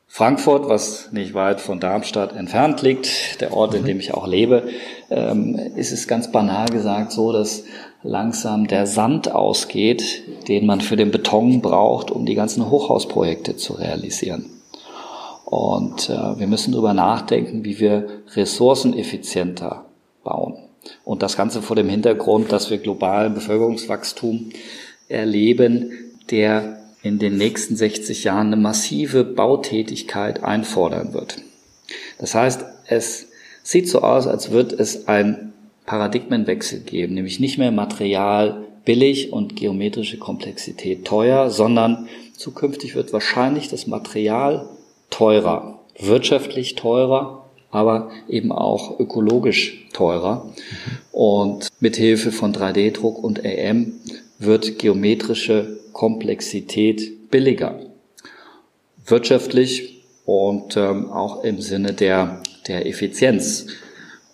Frankfurt, 0.07 0.69
was 0.69 1.11
nicht 1.13 1.35
weit 1.35 1.61
von 1.61 1.81
Darmstadt 1.81 2.37
entfernt 2.37 2.83
liegt, 2.83 3.41
der 3.41 3.53
Ort, 3.53 3.75
in 3.75 3.83
mhm. 3.83 3.87
dem 3.87 4.01
ich 4.01 4.15
auch 4.15 4.27
lebe, 4.27 4.69
ähm, 5.11 5.59
ist 5.77 5.93
es 5.93 6.07
ganz 6.07 6.31
banal 6.31 6.69
gesagt 6.69 7.11
so, 7.13 7.33
dass 7.33 7.65
langsam 8.03 8.69
der 8.69 8.87
Sand 8.87 9.33
ausgeht, 9.33 10.23
den 10.49 10.67
man 10.67 10.81
für 10.81 10.97
den 10.97 11.11
Beton 11.11 11.63
braucht, 11.63 12.11
um 12.11 12.27
die 12.27 12.35
ganzen 12.35 12.71
Hochhausprojekte 12.71 13.57
zu 13.57 13.73
realisieren. 13.73 14.51
Und 15.47 16.11
äh, 16.11 16.39
wir 16.39 16.47
müssen 16.47 16.73
darüber 16.73 16.95
nachdenken, 16.95 17.65
wie 17.65 17.81
wir 17.81 18.07
ressourceneffizienter 18.35 19.85
bauen. 20.23 20.59
Und 21.05 21.23
das 21.23 21.37
Ganze 21.37 21.63
vor 21.63 21.77
dem 21.77 21.89
Hintergrund, 21.89 22.53
dass 22.53 22.71
wir 22.71 22.79
globalen 22.79 23.35
Bevölkerungswachstum 23.35 24.51
erleben, 25.09 25.93
der 26.31 26.81
in 27.03 27.19
den 27.19 27.37
nächsten 27.37 27.77
60 27.77 28.25
Jahren 28.25 28.49
eine 28.49 28.57
massive 28.57 29.25
Bautätigkeit 29.25 30.43
einfordern 30.43 31.13
wird. 31.13 31.37
Das 32.19 32.35
heißt, 32.35 32.65
es 32.87 33.29
sieht 33.63 33.89
so 33.89 34.01
aus, 34.01 34.27
als 34.27 34.51
wird 34.51 34.73
es 34.73 35.07
ein 35.07 35.53
Paradigmenwechsel 35.87 36.81
geben, 36.81 37.15
nämlich 37.15 37.41
nicht 37.41 37.59
mehr 37.59 37.73
Material 37.73 38.65
billig 38.85 39.33
und 39.33 39.57
geometrische 39.57 40.19
Komplexität 40.19 41.05
teuer, 41.05 41.51
sondern 41.51 42.09
zukünftig 42.37 42.95
wird 42.95 43.13
wahrscheinlich 43.13 43.69
das 43.69 43.87
Material 43.87 44.69
teurer, 45.11 45.81
wirtschaftlich 45.99 46.75
teurer, 46.75 47.45
aber 47.71 48.11
eben 48.29 48.53
auch 48.53 48.99
ökologisch 48.99 49.87
teurer. 49.93 50.51
Und 51.13 51.69
mit 51.81 51.97
Hilfe 51.97 52.33
von 52.33 52.55
3D-Druck 52.55 53.23
und 53.23 53.45
AM 53.45 53.93
wird 54.39 54.79
geometrische 54.79 55.84
Komplexität 55.95 57.31
billiger. 57.31 57.81
Wirtschaftlich 59.07 60.05
und 60.27 60.77
ähm, 60.77 61.11
auch 61.11 61.43
im 61.45 61.63
Sinne 61.63 61.95
der, 61.95 62.43
der 62.69 62.87
Effizienz. 62.87 63.67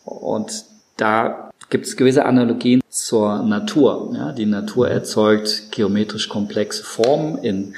Und 0.04 0.64
da 0.96 1.50
gibt 1.70 1.86
es 1.86 1.96
gewisse 1.96 2.24
Analogien 2.24 2.82
zur 2.88 3.42
Natur. 3.44 4.12
Ja, 4.14 4.32
die 4.32 4.46
Natur 4.46 4.88
erzeugt 4.88 5.70
geometrisch 5.70 6.28
komplexe 6.28 6.82
Formen 6.82 7.38
in 7.38 7.74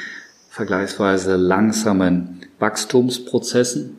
vergleichsweise 0.49 1.37
langsamen 1.37 2.41
Wachstumsprozessen, 2.59 3.97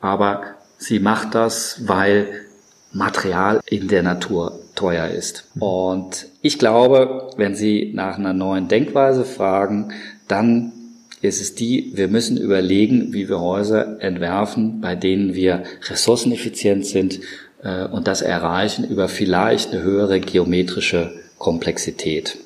aber 0.00 0.42
sie 0.78 0.98
macht 0.98 1.34
das, 1.34 1.82
weil 1.86 2.46
Material 2.92 3.60
in 3.66 3.88
der 3.88 4.02
Natur 4.02 4.59
teuer 4.80 5.08
ist. 5.08 5.44
Und 5.58 6.26
ich 6.40 6.58
glaube, 6.58 7.30
wenn 7.36 7.54
Sie 7.54 7.92
nach 7.94 8.18
einer 8.18 8.32
neuen 8.32 8.68
Denkweise 8.68 9.24
fragen, 9.24 9.92
dann 10.26 10.72
ist 11.20 11.42
es 11.42 11.54
die, 11.54 11.92
wir 11.94 12.08
müssen 12.08 12.38
überlegen, 12.38 13.12
wie 13.12 13.28
wir 13.28 13.40
Häuser 13.40 14.00
entwerfen, 14.00 14.80
bei 14.80 14.96
denen 14.96 15.34
wir 15.34 15.64
ressourceneffizient 15.86 16.86
sind 16.86 17.20
äh, 17.62 17.84
und 17.84 18.08
das 18.08 18.22
erreichen 18.22 18.88
über 18.88 19.08
vielleicht 19.08 19.72
eine 19.72 19.82
höhere 19.82 20.18
geometrische 20.18 21.12
Komplexität. 21.36 22.38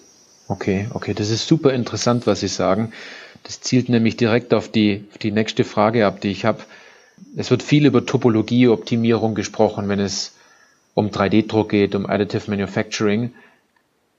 Okay, 0.49 0.88
okay, 0.93 1.14
das 1.14 1.31
ist 1.31 1.47
super 1.47 1.73
interessant, 1.73 2.26
was 2.26 2.41
Sie 2.41 2.49
sagen. 2.49 2.93
Das 3.45 3.61
zielt 3.61 3.88
nämlich 3.88 4.17
direkt 4.17 4.53
auf 4.53 4.69
die, 4.69 5.05
auf 5.12 5.19
die 5.19 5.31
nächste 5.31 5.62
Frage 5.62 6.05
ab, 6.05 6.21
die 6.21 6.33
ich 6.33 6.45
habe. 6.45 6.59
Es 7.37 7.53
wird 7.53 7.62
viel 7.62 7.87
über 7.87 8.05
Topologieoptimierung 8.05 9.37
gesprochen, 9.37 9.88
wenn 9.88 10.00
es 10.00 10.33
um 10.95 11.09
3D-Druck 11.09 11.71
geht, 11.71 11.95
um 11.95 12.07
Additive 12.07 12.51
Manufacturing. 12.51 13.33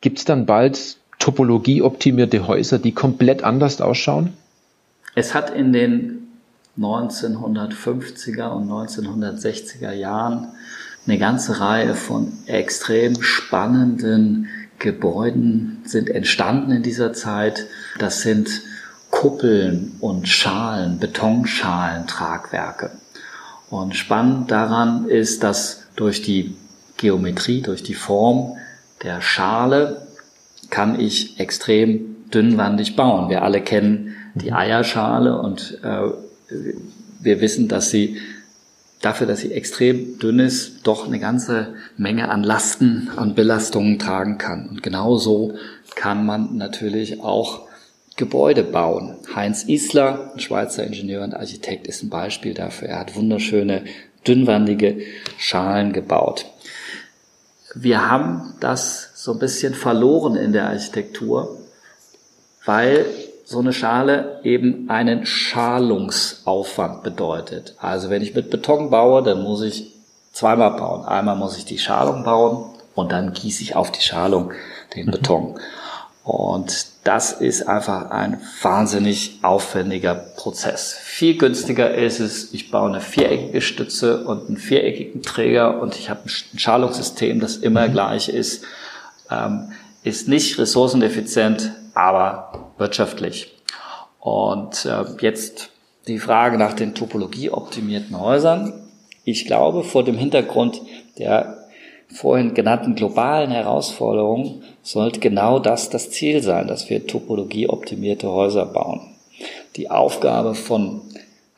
Gibt 0.02 0.20
es 0.20 0.26
dann 0.26 0.46
bald 0.46 0.98
topologieoptimierte 1.20 2.48
Häuser, 2.48 2.80
die 2.80 2.92
komplett 2.92 3.44
anders 3.44 3.82
ausschauen? 3.82 4.34
Es 5.16 5.34
hat 5.34 5.50
in 5.50 5.72
den 5.72 6.28
1950er 6.78 8.50
und 8.50 8.70
1960er 8.70 9.94
Jahren 9.94 10.50
eine 11.08 11.18
ganze 11.18 11.60
Reihe 11.60 11.96
von 11.96 12.34
extrem 12.48 13.22
spannenden 13.22 14.50
Gebäuden 14.80 15.82
sind 15.86 16.10
entstanden 16.10 16.72
in 16.72 16.84
dieser 16.84 17.14
Zeit. 17.14 17.68
Das 17.98 18.22
sind 18.22 18.62
Kuppeln 19.10 19.94
und 20.02 20.28
Schalen, 20.28 21.00
Betonschalen, 21.00 22.08
Tragwerke. 22.08 22.92
Und 23.70 23.96
spannend 23.96 24.52
daran 24.52 25.08
ist, 25.08 25.44
dass 25.44 25.88
durch 25.96 26.22
die 26.22 26.56
Geometrie, 26.98 27.62
durch 27.62 27.84
die 27.84 27.94
Form 27.94 28.58
der 29.04 29.22
Schale 29.22 30.08
kann 30.70 31.00
ich 31.00 31.40
extrem 31.40 32.16
dünnwandig 32.34 32.96
bauen. 32.96 33.30
Wir 33.30 33.44
alle 33.44 33.62
kennen 33.62 34.16
die 34.34 34.52
mhm. 34.52 34.58
Eierschale 34.58 35.40
und 35.40 35.80
äh, 35.84 36.10
wir 37.20 37.42
wissen, 37.42 37.68
dass 37.68 37.90
sie 37.90 38.18
dafür, 39.02 39.28
dass 39.28 39.42
sie 39.42 39.52
extrem 39.52 40.18
dünn 40.20 40.40
ist, 40.40 40.88
doch 40.88 41.06
eine 41.06 41.20
ganze 41.20 41.76
Menge 41.98 42.30
an 42.30 42.44
Lasten, 42.44 43.10
an 43.16 43.36
Belastungen 43.36 44.00
tragen 44.00 44.38
kann. 44.38 44.68
Und 44.70 44.84
genauso 44.84 45.54
kann 45.96 46.26
man 46.26 46.58
natürlich 46.58 47.22
auch 47.22 47.62
Gebäude 48.16 48.64
bauen. 48.64 49.16
Heinz 49.36 49.66
Isler, 49.68 50.32
ein 50.34 50.40
Schweizer 50.40 50.86
Ingenieur 50.86 51.24
und 51.24 51.34
Architekt, 51.34 51.88
ist 51.88 52.02
ein 52.02 52.10
Beispiel 52.10 52.54
dafür. 52.54 52.88
Er 52.88 53.00
hat 53.00 53.16
wunderschöne, 53.16 53.84
dünnwandige 54.26 55.02
Schalen 55.38 55.94
gebaut. 55.94 56.46
Wir 57.76 58.10
haben 58.10 58.56
das 58.62 59.12
so 59.16 59.34
ein 59.34 59.40
bisschen 59.40 59.74
verloren 59.74 60.36
in 60.36 60.54
der 60.54 60.68
Architektur, 60.70 61.58
weil 62.66 63.06
so 63.44 63.60
eine 63.60 63.74
Schale 63.74 64.40
eben 64.44 64.90
einen 64.90 65.26
Schalungsaufwand 65.26 67.04
bedeutet. 67.04 67.76
Also 67.80 68.10
wenn 68.10 68.22
ich 68.22 68.34
mit 68.34 68.50
Beton 68.50 68.90
baue, 68.90 69.22
dann 69.22 69.44
muss 69.44 69.62
ich 69.62 69.94
zweimal 70.32 70.72
bauen. 70.72 71.06
Einmal 71.06 71.36
muss 71.36 71.58
ich 71.58 71.66
die 71.66 71.78
Schalung 71.78 72.24
bauen 72.24 72.66
und 72.96 73.12
dann 73.12 73.34
gieße 73.34 73.62
ich 73.62 73.76
auf 73.76 73.92
die 73.92 74.02
Schalung 74.02 74.54
den 74.96 75.08
mhm. 75.08 75.12
Beton. 75.12 75.60
Und 76.24 76.88
das 77.04 77.34
ist 77.34 77.68
einfach 77.68 78.10
ein 78.10 78.42
wahnsinnig 78.62 79.40
aufwendiger 79.44 80.16
Prozess. 80.16 80.98
Viel 81.18 81.38
günstiger 81.38 81.94
ist 81.94 82.20
es, 82.20 82.54
ich 82.54 82.72
baue 82.72 82.90
eine 82.90 83.00
viereckige 83.00 83.62
Stütze 83.62 84.26
und 84.26 84.50
einen 84.50 84.58
viereckigen 84.58 85.22
Träger 85.22 85.82
und 85.82 85.96
ich 85.96 86.10
habe 86.10 86.24
ein 86.26 86.60
Schalungssystem, 86.60 87.40
das 87.40 87.56
immer 87.56 87.88
mhm. 87.88 87.94
gleich 87.94 88.28
ist. 88.28 88.66
Ähm, 89.32 89.72
ist 90.04 90.28
nicht 90.28 90.60
ressourceneffizient, 90.60 91.72
aber 91.94 92.74
wirtschaftlich. 92.78 93.56
Und 94.20 94.84
äh, 94.84 95.06
jetzt 95.22 95.70
die 96.06 96.20
Frage 96.20 96.58
nach 96.58 96.74
den 96.74 96.94
topologieoptimierten 96.94 98.20
Häusern. 98.20 98.74
ich 99.24 99.46
glaube, 99.46 99.86
vor 99.86 100.04
dem 100.04 100.18
Hintergrund 100.18 100.82
der 101.18 101.60
vorhin 102.14 102.54
genannten 102.54 102.94
globalen 102.94 103.52
Herausforderungen 103.52 104.64
sollte 104.84 105.22
genau 105.22 105.60
das 105.60 105.90
das 105.90 106.12
Ziel 106.12 106.44
sein, 106.44 106.68
dass 106.68 106.90
wir 106.90 107.08
topologieoptimierte 107.08 108.30
Häuser 108.30 108.66
bauen. 108.66 109.15
Die 109.76 109.90
Aufgabe 109.92 110.56
von 110.56 111.02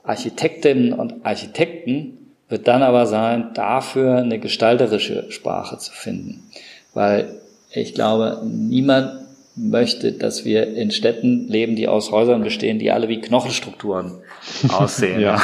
Architektinnen 0.04 0.94
und 0.94 1.26
Architekten 1.26 2.34
wird 2.50 2.68
dann 2.68 2.82
aber 2.82 3.06
sein, 3.06 3.52
dafür 3.54 4.18
eine 4.18 4.40
gestalterische 4.40 5.32
Sprache 5.32 5.78
zu 5.78 5.92
finden. 5.92 6.50
Weil 6.94 7.42
ich 7.72 7.94
glaube, 7.94 8.42
niemand 8.46 9.28
möchte, 9.56 10.14
dass 10.14 10.46
wir 10.46 10.76
in 10.76 10.92
Städten 10.92 11.48
leben, 11.48 11.76
die 11.76 11.88
aus 11.88 12.12
Häusern 12.12 12.44
bestehen, 12.44 12.80
die 12.80 12.92
alle 12.92 13.10
wie 13.10 13.20
Knochenstrukturen 13.20 14.14
aussehen. 14.70 15.20
ja. 15.20 15.42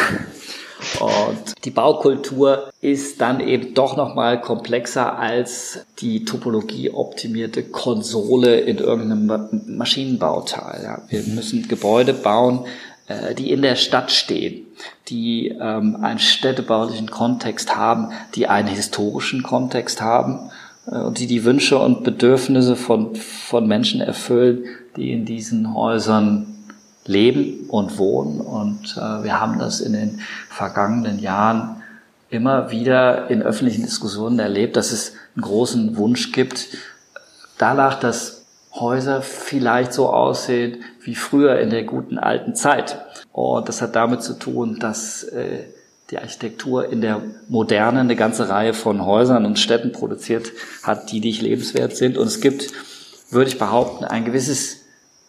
Und 1.00 1.66
die 1.66 1.72
Baukultur 1.72 2.72
ist 2.82 3.22
dann 3.22 3.40
eben 3.40 3.74
doch 3.74 3.96
nochmal 3.98 4.42
komplexer 4.42 5.18
als 5.18 5.86
die 6.00 6.25
Topologie 6.25 6.90
optimierte 6.90 7.63
Konsole 7.63 8.60
in 8.60 8.78
irgendeinem 8.78 9.62
Maschinenbauteil. 9.68 10.82
Ja, 10.84 11.02
wir 11.08 11.24
müssen 11.34 11.68
Gebäude 11.68 12.13
bauen, 12.13 12.66
äh, 13.08 13.36
die 13.36 13.52
in 13.52 13.62
der 13.62 13.75
Stadt 13.75 14.12
stehen, 14.12 14.66
die 15.10 15.50
ähm, 15.50 15.98
einen 16.02 16.20
städtebaulichen 16.20 17.10
Kontext 17.10 17.75
haben, 17.75 18.12
die 18.36 18.48
einen 18.48 18.70
historischen 18.70 19.44
Kontext 19.44 20.02
haben 20.02 20.50
äh, 20.88 20.98
und 20.98 21.20
die 21.20 21.28
die 21.28 21.44
Wünsche 21.44 21.80
und 21.80 22.04
Bedürfnisse 22.04 22.75
von, 22.75 23.16
von 23.16 23.68
Menschen 23.68 24.02
erfüllen, 24.02 24.66
die 24.96 25.12
in 25.12 25.25
diesen 25.25 25.74
Häusern 25.74 26.52
leben 27.05 27.65
und 27.69 27.98
wohnen. 27.98 28.41
Und 28.41 28.95
äh, 28.98 29.24
wir 29.24 29.39
haben 29.39 29.60
das 29.60 29.81
in 29.81 29.93
den 29.93 30.19
vergangenen 30.50 31.19
Jahren 31.19 31.83
immer 32.29 32.72
wieder 32.72 33.29
in 33.29 33.43
öffentlichen 33.43 33.83
Diskussionen 33.83 34.39
erlebt, 34.39 34.75
dass 34.75 34.91
es 34.91 35.13
einen 35.36 35.43
großen 35.43 35.98
Wunsch 35.98 36.31
gibt, 36.31 36.67
danach, 37.57 38.00
dass 38.00 38.45
Häuser 38.74 39.22
vielleicht 39.22 39.93
so 39.93 40.10
aussehen 40.10 40.83
wie 41.03 41.13
früher 41.13 41.60
in 41.60 41.69
der 41.69 41.83
guten 41.83 42.17
alten 42.17 42.55
Zeit. 42.55 43.00
Und 43.31 43.69
das 43.69 43.81
hat 43.81 43.95
damit 43.95 44.24
zu 44.24 44.33
tun, 44.33 44.79
dass 44.79 45.24
äh, 45.24 45.65
die 46.10 46.17
Architektur 46.17 46.89
in 46.89 47.01
der 47.01 47.22
Moderne 47.48 48.00
eine 48.00 48.15
ganze 48.15 48.50
Reihe 48.50 48.74
von 48.74 49.05
Häusern 49.05 49.45
und 49.45 49.60
Städten 49.60 49.91
produziert 49.91 50.51
hat, 50.81 51.12
die 51.12 51.19
nicht 51.19 51.41
lebenswert 51.41 51.95
sind. 51.95 52.17
Und 52.17 52.27
es 52.27 52.41
gibt, 52.41 52.72
würde 53.29 53.50
ich 53.50 53.60
behaupten, 53.60 54.05
ein 54.05 54.25
gewisses 54.25 54.83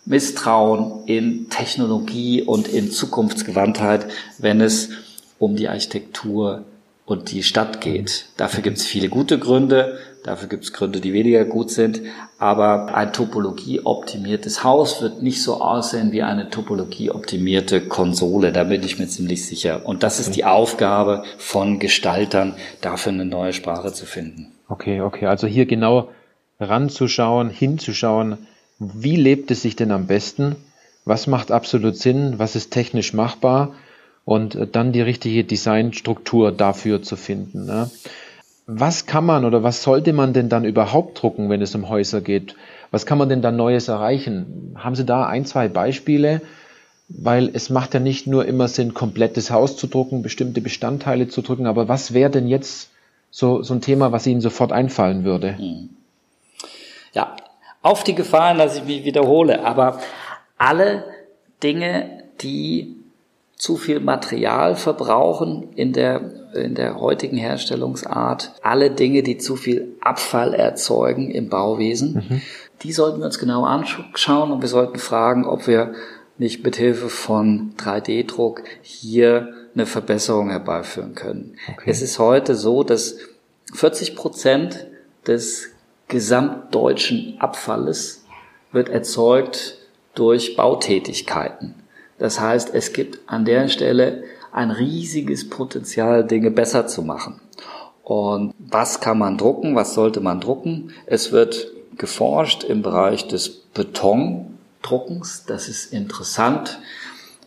Misstrauen 0.06 1.06
in 1.06 1.48
Technologie 1.48 2.42
und 2.42 2.68
in 2.68 2.90
Zukunftsgewandtheit, 2.90 4.06
wenn 4.38 4.60
es 4.60 4.90
um 5.38 5.56
die 5.56 5.68
Architektur 5.68 6.64
und 7.06 7.32
die 7.32 7.42
Stadt 7.42 7.80
geht. 7.80 8.26
Dafür 8.36 8.62
gibt 8.62 8.78
es 8.78 8.86
viele 8.86 9.08
gute 9.08 9.38
Gründe, 9.38 9.98
dafür 10.24 10.48
gibt 10.48 10.64
es 10.64 10.72
Gründe, 10.72 11.00
die 11.00 11.12
weniger 11.12 11.44
gut 11.44 11.70
sind, 11.70 12.00
aber 12.38 12.94
ein 12.94 13.12
topologieoptimiertes 13.12 14.64
Haus 14.64 15.02
wird 15.02 15.22
nicht 15.22 15.42
so 15.42 15.60
aussehen 15.60 16.12
wie 16.12 16.22
eine 16.22 16.48
topologieoptimierte 16.48 17.82
Konsole, 17.82 18.52
da 18.52 18.64
bin 18.64 18.82
ich 18.82 18.98
mir 18.98 19.06
ziemlich 19.06 19.46
sicher. 19.46 19.82
Und 19.84 20.02
das 20.02 20.18
ist 20.18 20.34
die 20.34 20.44
Aufgabe 20.44 21.24
von 21.36 21.78
Gestaltern, 21.78 22.54
dafür 22.80 23.12
eine 23.12 23.26
neue 23.26 23.52
Sprache 23.52 23.92
zu 23.92 24.06
finden. 24.06 24.52
Okay, 24.68 25.02
okay, 25.02 25.26
also 25.26 25.46
hier 25.46 25.66
genau 25.66 26.08
ranzuschauen, 26.58 27.50
hinzuschauen, 27.50 28.46
wie 28.94 29.16
lebt 29.16 29.50
es 29.50 29.62
sich 29.62 29.76
denn 29.76 29.90
am 29.90 30.06
besten? 30.06 30.56
Was 31.04 31.26
macht 31.26 31.50
absolut 31.50 31.96
Sinn? 31.96 32.38
Was 32.38 32.56
ist 32.56 32.70
technisch 32.70 33.12
machbar? 33.12 33.74
Und 34.24 34.54
äh, 34.54 34.66
dann 34.66 34.92
die 34.92 35.02
richtige 35.02 35.44
Designstruktur 35.44 36.52
dafür 36.52 37.02
zu 37.02 37.16
finden. 37.16 37.66
Ne? 37.66 37.90
Was 38.66 39.06
kann 39.06 39.26
man 39.26 39.44
oder 39.44 39.62
was 39.62 39.82
sollte 39.82 40.12
man 40.12 40.32
denn 40.32 40.48
dann 40.48 40.64
überhaupt 40.64 41.22
drucken, 41.22 41.50
wenn 41.50 41.60
es 41.60 41.74
um 41.74 41.88
Häuser 41.88 42.20
geht? 42.20 42.56
Was 42.90 43.04
kann 43.04 43.18
man 43.18 43.28
denn 43.28 43.42
dann 43.42 43.56
Neues 43.56 43.88
erreichen? 43.88 44.74
Haben 44.76 44.94
Sie 44.94 45.04
da 45.04 45.26
ein, 45.26 45.44
zwei 45.44 45.68
Beispiele? 45.68 46.40
Weil 47.08 47.50
es 47.52 47.68
macht 47.68 47.92
ja 47.92 48.00
nicht 48.00 48.26
nur 48.26 48.46
immer 48.46 48.66
Sinn, 48.68 48.94
komplettes 48.94 49.50
Haus 49.50 49.76
zu 49.76 49.86
drucken, 49.86 50.22
bestimmte 50.22 50.62
Bestandteile 50.62 51.28
zu 51.28 51.42
drucken, 51.42 51.66
aber 51.66 51.86
was 51.86 52.14
wäre 52.14 52.30
denn 52.30 52.48
jetzt 52.48 52.88
so, 53.30 53.62
so 53.62 53.74
ein 53.74 53.82
Thema, 53.82 54.10
was 54.12 54.26
Ihnen 54.26 54.40
sofort 54.40 54.72
einfallen 54.72 55.24
würde? 55.24 55.58
Hm. 55.58 55.90
Ja, 57.12 57.36
auf 57.84 58.02
die 58.02 58.14
Gefahren, 58.14 58.58
dass 58.58 58.76
ich 58.76 58.84
mich 58.84 59.04
wiederhole, 59.04 59.64
aber 59.64 60.00
alle 60.56 61.04
Dinge, 61.62 62.24
die 62.40 62.96
zu 63.56 63.76
viel 63.76 64.00
Material 64.00 64.74
verbrauchen 64.74 65.68
in 65.76 65.92
der, 65.92 66.54
in 66.54 66.74
der 66.74 66.98
heutigen 66.98 67.36
Herstellungsart, 67.36 68.52
alle 68.62 68.90
Dinge, 68.90 69.22
die 69.22 69.36
zu 69.36 69.54
viel 69.54 69.96
Abfall 70.00 70.54
erzeugen 70.54 71.30
im 71.30 71.50
Bauwesen, 71.50 72.14
mhm. 72.14 72.40
die 72.82 72.92
sollten 72.92 73.18
wir 73.18 73.26
uns 73.26 73.38
genau 73.38 73.64
anschauen 73.64 74.50
und 74.50 74.62
wir 74.62 74.68
sollten 74.68 74.98
fragen, 74.98 75.44
ob 75.44 75.66
wir 75.66 75.92
nicht 76.38 76.64
mithilfe 76.64 77.10
von 77.10 77.74
3D-Druck 77.76 78.62
hier 78.80 79.52
eine 79.74 79.84
Verbesserung 79.84 80.48
herbeiführen 80.48 81.14
können. 81.14 81.56
Okay. 81.70 81.90
Es 81.90 82.00
ist 82.00 82.18
heute 82.18 82.54
so, 82.54 82.82
dass 82.82 83.18
40 83.74 84.16
Prozent 84.16 84.86
des 85.26 85.73
gesamtdeutschen 86.08 87.36
Abfalles 87.40 88.24
wird 88.72 88.88
erzeugt 88.88 89.78
durch 90.14 90.56
Bautätigkeiten. 90.56 91.74
Das 92.18 92.40
heißt, 92.40 92.72
es 92.74 92.92
gibt 92.92 93.20
an 93.26 93.44
der 93.44 93.68
Stelle 93.68 94.24
ein 94.52 94.70
riesiges 94.70 95.48
Potenzial, 95.50 96.24
Dinge 96.24 96.50
besser 96.50 96.86
zu 96.86 97.02
machen. 97.02 97.40
Und 98.02 98.54
was 98.58 99.00
kann 99.00 99.18
man 99.18 99.38
drucken? 99.38 99.74
Was 99.74 99.94
sollte 99.94 100.20
man 100.20 100.40
drucken? 100.40 100.92
Es 101.06 101.32
wird 101.32 101.72
geforscht 101.96 102.62
im 102.64 102.82
Bereich 102.82 103.26
des 103.28 103.48
Betondruckens. 103.48 105.44
Das 105.46 105.68
ist 105.68 105.92
interessant, 105.92 106.78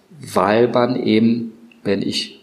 weil 0.10 0.68
man 0.68 0.96
eben, 0.96 1.54
wenn 1.84 2.02
ich 2.02 2.37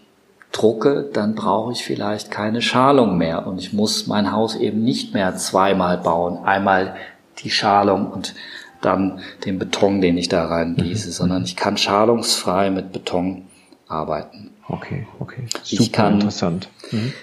drucke, 0.55 1.09
dann 1.11 1.35
brauche 1.35 1.73
ich 1.73 1.83
vielleicht 1.83 2.31
keine 2.31 2.61
Schalung 2.61 3.17
mehr 3.17 3.45
und 3.45 3.59
ich 3.59 3.73
muss 3.73 4.07
mein 4.07 4.31
Haus 4.31 4.55
eben 4.55 4.83
nicht 4.83 5.13
mehr 5.13 5.35
zweimal 5.35 5.97
bauen. 5.97 6.37
Einmal 6.45 6.95
die 7.39 7.49
Schalung 7.49 8.09
und 8.11 8.35
dann 8.81 9.19
den 9.45 9.59
Beton, 9.59 9.99
den 9.99 10.17
ich 10.17 10.29
da 10.29 10.45
reingieße, 10.45 11.07
mhm. 11.07 11.11
sondern 11.11 11.43
ich 11.43 11.55
kann 11.55 11.77
schalungsfrei 11.77 12.69
mit 12.69 12.93
Beton 12.93 13.47
arbeiten. 13.87 14.51
Okay, 14.67 15.07
okay. 15.19 15.45
Super 15.63 15.83
ich 15.83 15.91
kann, 15.91 16.13
interessant. 16.15 16.69
Mhm. 16.91 17.13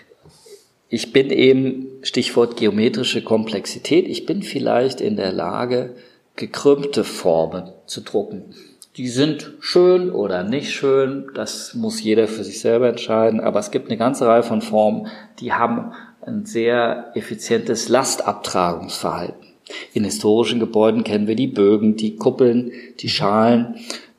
Ich 0.89 1.13
bin 1.13 1.31
eben, 1.31 1.87
Stichwort 2.03 2.57
geometrische 2.57 3.23
Komplexität, 3.23 4.07
ich 4.09 4.27
bin 4.27 4.43
vielleicht 4.43 5.01
in 5.01 5.17
der 5.17 5.33
Lage, 5.33 5.95
gekrümmte 6.37 7.05
Formen 7.05 7.71
zu 7.87 8.03
drucken. 8.03 8.55
Die 8.99 9.09
sind 9.09 9.53
schön 9.61 10.11
oder 10.11 10.43
nicht 10.43 10.71
schön, 10.71 11.31
das 11.35 11.73
muss 11.73 12.03
jeder 12.03 12.29
für 12.29 12.45
sich 12.45 12.61
selber 12.61 12.91
entscheiden, 12.91 13.41
aber 13.41 13.59
es 13.59 13.71
gibt 13.71 13.89
eine 13.89 13.97
ganze 13.97 14.27
Reihe 14.27 14.43
von 14.43 14.61
Formen, 14.61 15.07
die 15.41 15.55
haben 15.55 15.93
ein 16.21 16.45
sehr 16.45 17.11
effizientes 17.15 17.89
Lastabtragungsverhalten. 17.89 19.49
In 19.95 20.05
historischen 20.05 20.61
Gebäuden 20.61 21.05
kennen 21.05 21.27
wir 21.27 21.37
die 21.37 21.47
Bögen, 21.47 21.97
die 21.97 22.17
Kuppeln, 22.17 22.73
die 23.01 23.09
Schalen. 23.09 23.77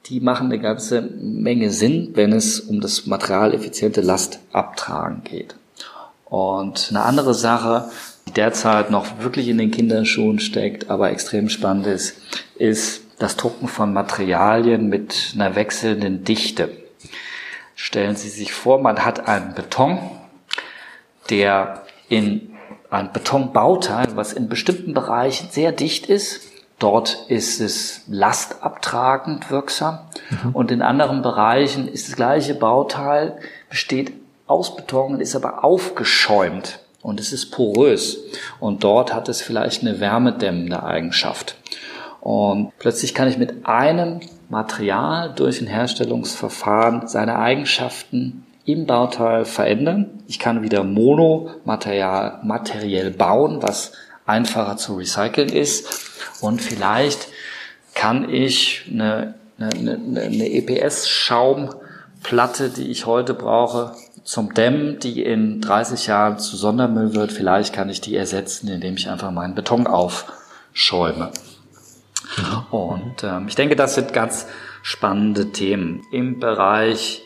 Die 0.07 0.19
machen 0.19 0.47
eine 0.47 0.59
ganze 0.59 1.01
Menge 1.01 1.69
Sinn, 1.69 2.09
wenn 2.15 2.33
es 2.33 2.59
um 2.59 2.81
das 2.81 3.05
materialeffiziente 3.05 4.01
Lastabtragen 4.01 5.23
geht. 5.23 5.55
Und 6.25 6.87
eine 6.89 7.03
andere 7.03 7.35
Sache, 7.35 7.89
die 8.27 8.33
derzeit 8.33 8.89
noch 8.89 9.21
wirklich 9.21 9.47
in 9.47 9.59
den 9.59 9.69
Kinderschuhen 9.69 10.39
steckt, 10.39 10.89
aber 10.89 11.11
extrem 11.11 11.47
spannend 11.47 11.85
ist, 11.85 12.15
ist 12.55 13.02
das 13.23 13.37
Drucken 13.37 13.69
von 13.69 13.93
Materialien 13.93 14.89
mit 14.89 15.31
einer 15.33 15.55
wechselnden 15.55 16.25
Dichte. 16.25 16.69
Stellen 17.73 18.17
Sie 18.17 18.27
sich 18.27 18.51
vor, 18.51 18.81
man 18.81 19.05
hat 19.05 19.29
einen 19.29 19.53
Beton, 19.53 19.97
der 21.29 21.83
in 22.09 22.53
ein 22.89 23.13
Betonbauteil, 23.13 24.07
was 24.15 24.33
in 24.33 24.49
bestimmten 24.49 24.93
Bereichen 24.93 25.47
sehr 25.51 25.71
dicht 25.71 26.07
ist. 26.07 26.41
Dort 26.79 27.25
ist 27.29 27.61
es 27.61 28.01
lastabtragend 28.07 29.49
wirksam. 29.49 29.99
Mhm. 30.29 30.49
Und 30.53 30.71
in 30.71 30.81
anderen 30.81 31.21
Bereichen 31.21 31.87
ist 31.87 32.09
das 32.09 32.17
gleiche 32.17 32.55
Bauteil, 32.55 33.37
besteht 33.69 34.11
aus 34.47 34.75
Beton 34.75 35.13
und 35.13 35.21
ist 35.21 35.37
aber 35.37 35.63
aufgeschäumt. 35.63 36.79
Und 37.01 37.21
es 37.21 37.31
ist 37.31 37.51
porös. 37.51 38.17
Und 38.59 38.83
dort 38.83 39.13
hat 39.13 39.29
es 39.29 39.41
vielleicht 39.41 39.81
eine 39.81 40.01
wärmedämmende 40.01 40.83
Eigenschaft. 40.83 41.55
Und 42.23 42.71
plötzlich 42.79 43.13
kann 43.13 43.27
ich 43.27 43.37
mit 43.37 43.65
einem 43.65 44.21
Material 44.47 45.33
durch 45.35 45.59
ein 45.59 45.67
Herstellungsverfahren 45.67 47.09
seine 47.09 47.37
Eigenschaften 47.37 48.45
im 48.63 48.85
Bauteil 48.85 49.43
verändern. 49.43 50.23
Ich 50.29 50.39
kann 50.39 50.63
wieder 50.63 50.85
Monomaterial 50.85 52.39
materiell 52.43 53.11
bauen, 53.11 53.61
was 53.61 53.91
einfacher 54.25 54.77
zu 54.77 54.95
recyceln 54.95 55.49
ist. 55.49 55.85
Und 56.39 56.61
vielleicht 56.61 57.27
kann 57.93 58.29
ich 58.29 58.89
eine, 58.89 59.33
eine, 59.59 59.99
eine, 60.15 60.49
EPS-Schaumplatte, 60.49 62.69
die 62.69 62.89
ich 62.89 63.05
heute 63.05 63.33
brauche, 63.33 63.95
zum 64.23 64.53
Dämmen, 64.53 64.97
die 64.99 65.23
in 65.23 65.59
30 65.59 66.07
Jahren 66.07 66.39
zu 66.39 66.55
Sondermüll 66.55 67.15
wird. 67.15 67.33
Vielleicht 67.33 67.73
kann 67.73 67.89
ich 67.89 67.99
die 67.99 68.15
ersetzen, 68.15 68.69
indem 68.69 68.95
ich 68.95 69.09
einfach 69.09 69.31
meinen 69.31 69.55
Beton 69.55 69.87
aufschäume. 69.87 71.31
Und 72.71 73.23
ähm, 73.23 73.47
ich 73.47 73.55
denke, 73.55 73.75
das 73.75 73.95
sind 73.95 74.13
ganz 74.13 74.47
spannende 74.81 75.51
Themen. 75.51 76.01
Im 76.11 76.39
Bereich 76.39 77.23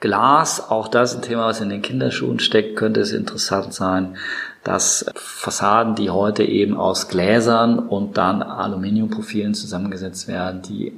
Glas, 0.00 0.70
auch 0.70 0.88
das 0.88 1.14
ein 1.14 1.22
Thema, 1.22 1.46
was 1.46 1.60
in 1.60 1.70
den 1.70 1.80
Kinderschuhen 1.80 2.38
steckt, 2.38 2.76
könnte 2.76 3.00
es 3.00 3.12
interessant 3.12 3.72
sein, 3.72 4.16
dass 4.62 5.06
Fassaden, 5.14 5.94
die 5.94 6.10
heute 6.10 6.42
eben 6.44 6.76
aus 6.76 7.08
Gläsern 7.08 7.78
und 7.78 8.18
dann 8.18 8.42
Aluminiumprofilen 8.42 9.54
zusammengesetzt 9.54 10.28
werden, 10.28 10.60
die 10.62 10.92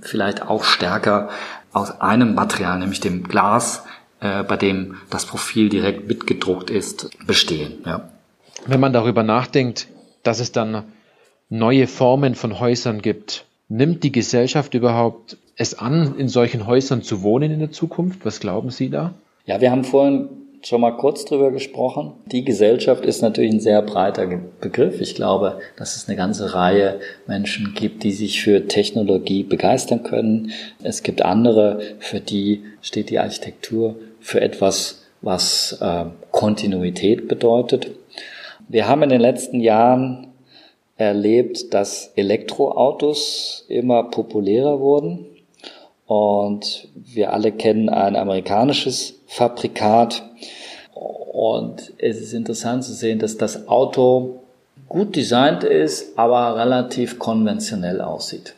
vielleicht 0.00 0.42
auch 0.42 0.64
stärker 0.64 1.28
aus 1.72 2.00
einem 2.00 2.34
Material, 2.34 2.78
nämlich 2.78 3.00
dem 3.00 3.24
Glas, 3.24 3.84
äh, 4.20 4.44
bei 4.44 4.56
dem 4.56 4.96
das 5.10 5.26
Profil 5.26 5.68
direkt 5.68 6.06
mitgedruckt 6.08 6.70
ist, 6.70 7.10
bestehen. 7.26 7.82
Ja. 7.84 8.08
Wenn 8.66 8.80
man 8.80 8.92
darüber 8.92 9.22
nachdenkt, 9.22 9.88
dass 10.22 10.40
es 10.40 10.52
dann 10.52 10.84
neue 11.48 11.86
Formen 11.86 12.34
von 12.34 12.60
Häusern 12.60 13.02
gibt, 13.02 13.44
nimmt 13.68 14.04
die 14.04 14.12
Gesellschaft 14.12 14.74
überhaupt 14.74 15.36
es 15.56 15.78
an, 15.78 16.16
in 16.18 16.28
solchen 16.28 16.66
Häusern 16.66 17.02
zu 17.02 17.22
wohnen 17.22 17.50
in 17.50 17.60
der 17.60 17.72
Zukunft? 17.72 18.24
Was 18.24 18.40
glauben 18.40 18.70
Sie 18.70 18.90
da? 18.90 19.14
Ja, 19.46 19.60
wir 19.60 19.70
haben 19.70 19.84
vorhin 19.84 20.28
schon 20.62 20.80
mal 20.80 20.96
kurz 20.96 21.24
drüber 21.24 21.52
gesprochen. 21.52 22.12
Die 22.26 22.44
Gesellschaft 22.44 23.04
ist 23.04 23.22
natürlich 23.22 23.52
ein 23.52 23.60
sehr 23.60 23.82
breiter 23.82 24.26
Begriff. 24.60 25.00
Ich 25.00 25.14
glaube, 25.14 25.60
dass 25.76 25.96
es 25.96 26.08
eine 26.08 26.16
ganze 26.16 26.54
Reihe 26.54 27.00
Menschen 27.26 27.74
gibt, 27.74 28.02
die 28.02 28.12
sich 28.12 28.42
für 28.42 28.66
Technologie 28.66 29.44
begeistern 29.44 30.02
können. 30.02 30.50
Es 30.82 31.02
gibt 31.02 31.22
andere, 31.22 31.80
für 32.00 32.20
die 32.20 32.64
steht 32.82 33.10
die 33.10 33.18
Architektur 33.18 33.96
für 34.20 34.40
etwas, 34.40 35.04
was 35.22 35.78
äh, 35.80 36.06
Kontinuität 36.32 37.28
bedeutet. 37.28 37.90
Wir 38.68 38.88
haben 38.88 39.02
in 39.04 39.10
den 39.10 39.20
letzten 39.20 39.60
Jahren 39.60 40.25
erlebt, 40.96 41.74
dass 41.74 42.12
Elektroautos 42.16 43.64
immer 43.68 44.04
populärer 44.04 44.80
wurden. 44.80 45.26
Und 46.06 46.88
wir 46.94 47.32
alle 47.32 47.52
kennen 47.52 47.88
ein 47.88 48.16
amerikanisches 48.16 49.14
Fabrikat. 49.26 50.22
Und 50.94 51.92
es 51.98 52.20
ist 52.20 52.32
interessant 52.32 52.84
zu 52.84 52.92
sehen, 52.92 53.18
dass 53.18 53.36
das 53.36 53.68
Auto 53.68 54.40
gut 54.88 55.16
designt 55.16 55.64
ist, 55.64 56.18
aber 56.18 56.56
relativ 56.56 57.18
konventionell 57.18 58.00
aussieht. 58.00 58.54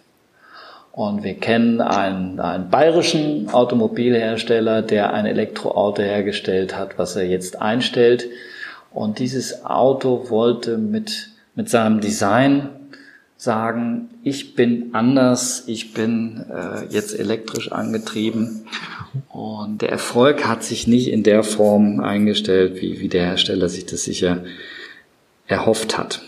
Und 0.93 1.23
wir 1.23 1.35
kennen 1.35 1.81
einen, 1.81 2.41
einen 2.41 2.71
bayerischen 2.71 3.51
Automobilhersteller, 3.51 4.83
der 4.83 5.13
ein 5.13 5.27
Elektroauto 5.27 6.03
hergestellt 6.03 6.77
hat, 6.77 6.99
was 6.99 7.15
er 7.15 7.25
jetzt 7.25 7.63
einstellt. 7.63 8.29
Und 8.93 9.21
dieses 9.21 9.65
Auto 9.65 10.29
wollte 10.29 10.77
mit, 10.77 11.29
mit 11.59 11.69
seinem 11.69 12.01
Design 12.01 12.69
sagen, 13.37 14.11
ich 14.23 14.55
bin 14.55 14.91
anders, 14.95 15.65
ich 15.67 15.93
bin 15.93 16.47
äh, 16.49 16.87
jetzt 16.89 17.19
elektrisch 17.19 17.73
angetrieben. 17.73 18.65
Und 19.29 19.83
der 19.83 19.91
Erfolg 19.91 20.47
hat 20.47 20.63
sich 20.63 20.87
nicht 20.87 21.09
in 21.09 21.25
der 21.25 21.43
Form 21.43 21.99
eingestellt, 21.99 22.81
wie, 22.81 23.01
wie 23.01 23.09
der 23.09 23.27
Hersteller 23.27 23.69
sich 23.69 23.87
das 23.87 24.05
sicher 24.05 24.45
erhofft 25.49 25.99
hat. 25.99 26.23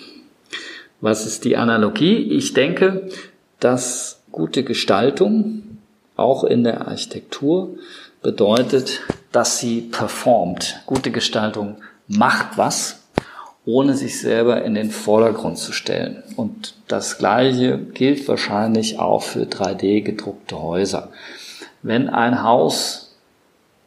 Was 1.01 1.25
ist 1.27 1.45
die 1.45 1.57
Analogie? 1.57 2.17
Ich 2.17 2.53
denke, 2.53 3.09
dass 3.61 4.23
gute 4.33 4.65
Gestaltung, 4.65 5.79
auch 6.17 6.43
in 6.43 6.65
der 6.65 6.89
Architektur, 6.89 7.77
bedeutet, 8.21 9.03
dass 9.31 9.61
sie 9.61 9.81
performt. 9.81 10.81
Gute 10.87 11.13
Gestaltung 11.13 11.77
macht 12.09 12.59
was 12.59 13.00
ohne 13.71 13.95
sich 13.95 14.21
selber 14.21 14.65
in 14.65 14.75
den 14.75 14.91
Vordergrund 14.91 15.59
zu 15.59 15.73
stellen. 15.73 16.23
Und 16.37 16.75
das 16.89 17.19
Gleiche 17.19 17.79
gilt 17.79 18.27
wahrscheinlich 18.27 18.99
auch 18.99 19.23
für 19.23 19.45
3D 19.45 20.03
gedruckte 20.03 20.61
Häuser. 20.61 21.11
Wenn 21.83 22.09
ein 22.09 22.43
Haus 22.43 23.15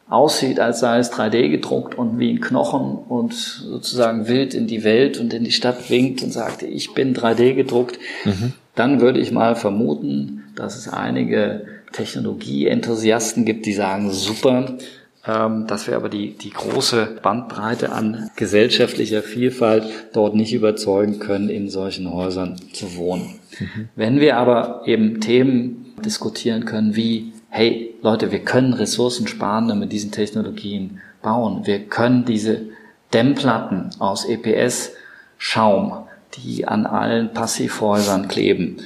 aussieht, 0.08 0.60
als 0.60 0.80
sei 0.80 0.98
es 0.98 1.12
3D 1.12 1.50
gedruckt 1.50 1.96
und 1.96 2.18
wie 2.18 2.30
ein 2.30 2.40
Knochen 2.40 2.96
und 2.96 3.34
sozusagen 3.34 4.28
wild 4.28 4.54
in 4.54 4.66
die 4.66 4.84
Welt 4.84 5.18
und 5.18 5.32
in 5.32 5.44
die 5.44 5.52
Stadt 5.52 5.90
winkt 5.90 6.22
und 6.22 6.32
sagt, 6.32 6.62
ich 6.62 6.94
bin 6.94 7.14
3D 7.14 7.54
gedruckt, 7.54 7.98
mhm. 8.24 8.52
dann 8.74 9.00
würde 9.00 9.20
ich 9.20 9.32
mal 9.32 9.54
vermuten, 9.54 10.44
dass 10.56 10.76
es 10.76 10.88
einige 10.88 11.66
Technologieenthusiasten 11.92 13.44
gibt, 13.44 13.66
die 13.66 13.72
sagen, 13.72 14.10
super, 14.10 14.76
dass 15.24 15.86
wir 15.86 15.96
aber 15.96 16.10
die, 16.10 16.36
die 16.36 16.50
große 16.50 17.18
Bandbreite 17.22 17.92
an 17.92 18.30
gesellschaftlicher 18.36 19.22
Vielfalt 19.22 19.84
dort 20.12 20.34
nicht 20.34 20.52
überzeugen 20.52 21.18
können, 21.18 21.48
in 21.48 21.70
solchen 21.70 22.12
Häusern 22.12 22.56
zu 22.74 22.96
wohnen. 22.96 23.40
Mhm. 23.58 23.88
Wenn 23.96 24.20
wir 24.20 24.36
aber 24.36 24.82
eben 24.86 25.20
Themen 25.20 25.94
diskutieren 26.04 26.66
können 26.66 26.94
wie, 26.94 27.32
hey 27.48 27.94
Leute, 28.02 28.32
wir 28.32 28.40
können 28.40 28.74
ressourcensparender 28.74 29.74
mit 29.74 29.92
diesen 29.92 30.12
Technologien 30.12 31.00
bauen. 31.22 31.66
Wir 31.66 31.80
können 31.80 32.26
diese 32.26 32.60
Dämmplatten 33.14 33.90
aus 33.98 34.26
EPS-Schaum, 34.26 36.04
die 36.36 36.68
an 36.68 36.84
allen 36.84 37.32
Passivhäusern 37.32 38.28
kleben, 38.28 38.76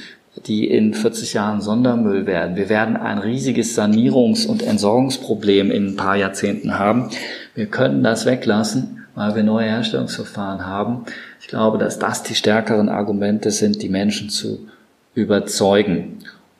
die 0.46 0.68
in 0.68 0.94
40 0.94 1.34
Jahren 1.34 1.60
Sondermüll 1.60 2.26
werden. 2.26 2.56
Wir 2.56 2.68
werden 2.68 2.96
ein 2.96 3.18
riesiges 3.18 3.78
Sanierungs- 3.78 4.46
und 4.46 4.62
Entsorgungsproblem 4.62 5.70
in 5.70 5.88
ein 5.88 5.96
paar 5.96 6.16
Jahrzehnten 6.16 6.78
haben. 6.78 7.10
Wir 7.54 7.66
können 7.66 8.02
das 8.02 8.26
weglassen, 8.26 9.06
weil 9.14 9.34
wir 9.34 9.42
neue 9.42 9.68
Herstellungsverfahren 9.68 10.66
haben. 10.66 11.04
Ich 11.40 11.48
glaube, 11.48 11.78
dass 11.78 11.98
das 11.98 12.22
die 12.22 12.34
stärkeren 12.34 12.88
Argumente 12.88 13.50
sind, 13.50 13.82
die 13.82 13.88
Menschen 13.88 14.28
zu 14.28 14.68
überzeugen. 15.14 16.18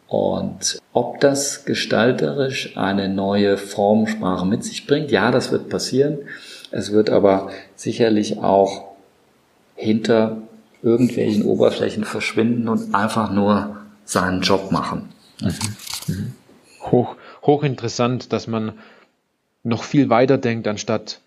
Und 0.09 0.79
ob 0.93 1.21
das 1.21 1.67
gestalterisch 1.67 2.77
eine 2.77 3.09
neue 3.09 3.59
Formsprache 3.59 4.47
mit 4.47 4.65
sich 4.65 4.87
bringt, 4.87 5.11
ja, 5.11 5.31
das 5.31 5.53
wird 5.53 5.69
passieren. 5.69 6.19
Es 6.71 6.93
wird 6.93 7.11
aber 7.11 7.51
sicherlich 7.77 8.39
auch 8.39 8.85
hinter 9.77 10.39
irgendwelchen 10.83 11.45
Oberflächen 11.45 12.05
verschwinden 12.05 12.69
und 12.69 12.95
einfach 12.95 13.31
nur 13.31 13.77
seinen 14.05 14.43
Job 14.43 14.71
machen. 14.71 15.09
Mhm. 15.41 15.53
Mhm. 16.07 16.33
Hoch, 16.81 17.17
hochinteressant, 17.43 18.33
dass 18.33 18.47
man 18.47 18.73
noch 19.63 19.83
viel 19.83 20.09
weiter 20.09 20.39
denkt, 20.39 20.69
anstatt 20.69 21.21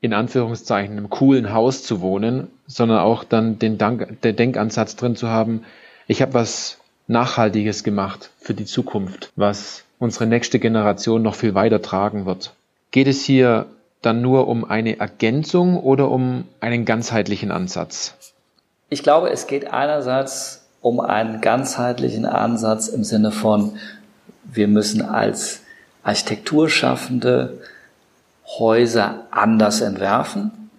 in 0.00 0.12
Anführungszeichen 0.12 0.92
in 0.92 0.98
einem 0.98 1.10
coolen 1.10 1.52
Haus 1.52 1.82
zu 1.82 2.00
wohnen, 2.00 2.48
sondern 2.66 3.00
auch 3.00 3.24
dann 3.24 3.58
den, 3.58 3.78
Dank, 3.78 4.20
den 4.22 4.36
Denkansatz 4.36 4.96
drin 4.96 5.16
zu 5.16 5.28
haben, 5.28 5.64
ich 6.06 6.22
habe 6.22 6.34
was 6.34 6.78
Nachhaltiges 7.08 7.82
gemacht 7.82 8.30
für 8.38 8.54
die 8.54 8.64
Zukunft, 8.64 9.32
was 9.36 9.84
unsere 9.98 10.26
nächste 10.26 10.58
Generation 10.58 11.22
noch 11.22 11.34
viel 11.34 11.54
weiter 11.54 11.82
tragen 11.82 12.26
wird. 12.26 12.54
Geht 12.90 13.08
es 13.08 13.24
hier 13.24 13.66
dann 14.02 14.22
nur 14.22 14.48
um 14.48 14.64
eine 14.64 14.98
Ergänzung 14.98 15.78
oder 15.78 16.10
um 16.10 16.44
einen 16.60 16.84
ganzheitlichen 16.84 17.50
Ansatz? 17.50 18.14
Ich 18.88 19.02
glaube, 19.02 19.30
es 19.30 19.46
geht 19.46 19.72
einerseits 19.72 20.66
um 20.80 21.00
einen 21.00 21.40
ganzheitlichen 21.40 22.26
Ansatz 22.26 22.88
im 22.88 23.02
Sinne 23.02 23.32
von, 23.32 23.76
wir 24.44 24.68
müssen 24.68 25.02
als 25.02 25.62
Architekturschaffende 26.04 27.58
Häuser 28.58 29.26
anders 29.32 29.80
entwerfen 29.80 30.70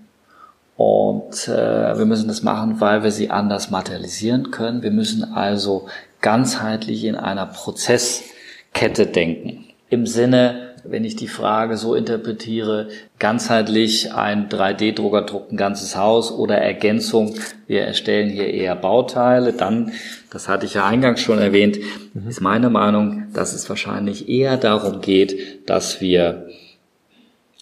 und 0.77 1.49
äh, 1.49 1.97
wir 1.97 2.05
müssen 2.05 2.29
das 2.29 2.43
machen, 2.43 2.79
weil 2.79 3.03
wir 3.03 3.11
sie 3.11 3.29
anders 3.29 3.71
materialisieren 3.71 4.51
können. 4.51 4.83
Wir 4.83 4.91
müssen 4.91 5.33
also 5.33 5.87
ganzheitlich 6.21 7.03
in 7.03 7.15
einer 7.15 7.47
Prozesskette 7.47 9.07
denken. 9.07 9.65
Im 9.89 10.05
Sinne 10.05 10.66
wenn 10.89 11.03
ich 11.03 11.15
die 11.15 11.27
Frage 11.27 11.77
so 11.77 11.95
interpretiere, 11.95 12.89
ganzheitlich 13.19 14.13
ein 14.13 14.49
3D-Drucker 14.49 15.23
druckt 15.23 15.51
ein 15.51 15.57
ganzes 15.57 15.95
Haus 15.95 16.31
oder 16.31 16.57
Ergänzung, 16.57 17.35
wir 17.67 17.81
erstellen 17.81 18.29
hier 18.29 18.47
eher 18.47 18.75
Bauteile, 18.75 19.53
dann, 19.53 19.91
das 20.31 20.47
hatte 20.47 20.65
ich 20.65 20.75
ja 20.75 20.85
eingangs 20.85 21.21
schon 21.21 21.39
erwähnt, 21.39 21.79
ist 22.27 22.41
meine 22.41 22.69
Meinung, 22.69 23.25
dass 23.33 23.53
es 23.53 23.69
wahrscheinlich 23.69 24.29
eher 24.29 24.57
darum 24.57 25.01
geht, 25.01 25.69
dass 25.69 26.01
wir 26.01 26.47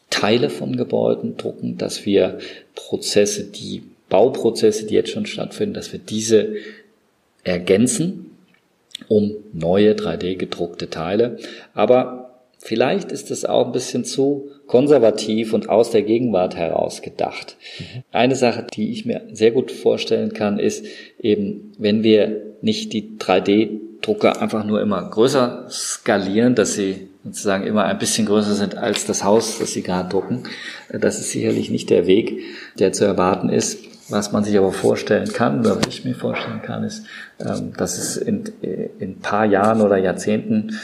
Teile 0.10 0.50
von 0.50 0.78
Gebäuden 0.78 1.38
drucken, 1.38 1.78
dass 1.78 2.06
wir 2.06 2.40
Prozesse, 2.76 3.46
die 3.46 3.84
Bauprozesse, 4.10 4.86
die 4.86 4.94
jetzt 4.94 5.10
schon 5.10 5.26
stattfinden, 5.26 5.74
dass 5.74 5.92
wir 5.92 6.00
diese 6.00 6.56
ergänzen 7.44 8.32
um 9.08 9.36
neue 9.54 9.94
3D 9.94 10.36
gedruckte 10.36 10.90
Teile. 10.90 11.38
Aber 11.74 12.25
Vielleicht 12.66 13.12
ist 13.12 13.30
es 13.30 13.46
auch 13.46 13.68
ein 13.68 13.72
bisschen 13.74 14.06
zu 14.06 14.50
konservativ 14.66 15.54
und 15.54 15.70
aus 15.70 15.92
der 15.92 16.02
Gegenwart 16.02 16.56
heraus 16.56 17.04
gedacht. 17.04 17.58
Mhm. 17.78 18.04
Eine 18.12 18.36
Sache, 18.36 18.66
die 18.74 18.90
ich 18.90 19.06
mir 19.06 19.22
sehr 19.32 19.52
gut 19.52 19.72
vorstellen 19.72 20.34
kann, 20.34 20.58
ist 20.58 20.84
eben, 21.20 21.74
wenn 21.78 22.02
wir 22.02 22.42
nicht 22.62 22.92
die 22.94 23.18
3D-Drucker 23.20 24.42
einfach 24.42 24.66
nur 24.66 24.82
immer 24.82 25.08
größer 25.08 25.68
skalieren, 25.70 26.56
dass 26.56 26.74
sie 26.74 27.08
sozusagen 27.24 27.68
immer 27.68 27.84
ein 27.84 28.00
bisschen 28.00 28.26
größer 28.26 28.56
sind 28.56 28.76
als 28.76 29.06
das 29.06 29.24
Haus, 29.24 29.60
das 29.60 29.74
sie 29.74 29.84
gerade 29.84 30.10
drucken. 30.10 30.46
Das 30.90 31.20
ist 31.20 31.30
sicherlich 31.30 31.70
nicht 31.70 31.92
der 31.92 32.08
Weg, 32.08 32.42
der 32.80 32.94
zu 32.94 33.06
erwarten 33.06 33.50
ist. 33.50 33.78
Was 34.10 34.32
man 34.32 34.44
sich 34.44 34.58
aber 34.58 34.72
vorstellen 34.72 35.32
kann, 35.32 35.60
oder 35.60 35.78
was 35.78 35.88
ich 35.88 36.04
mir 36.04 36.16
vorstellen 36.16 36.64
kann, 36.64 36.84
ist, 36.84 37.06
ähm, 37.40 37.74
dass 37.78 37.98
es 38.00 38.18
in, 38.18 38.44
in 38.62 39.12
ein 39.12 39.20
paar 39.20 39.46
Jahren 39.46 39.82
oder 39.82 39.98
Jahrzehnten 39.98 40.76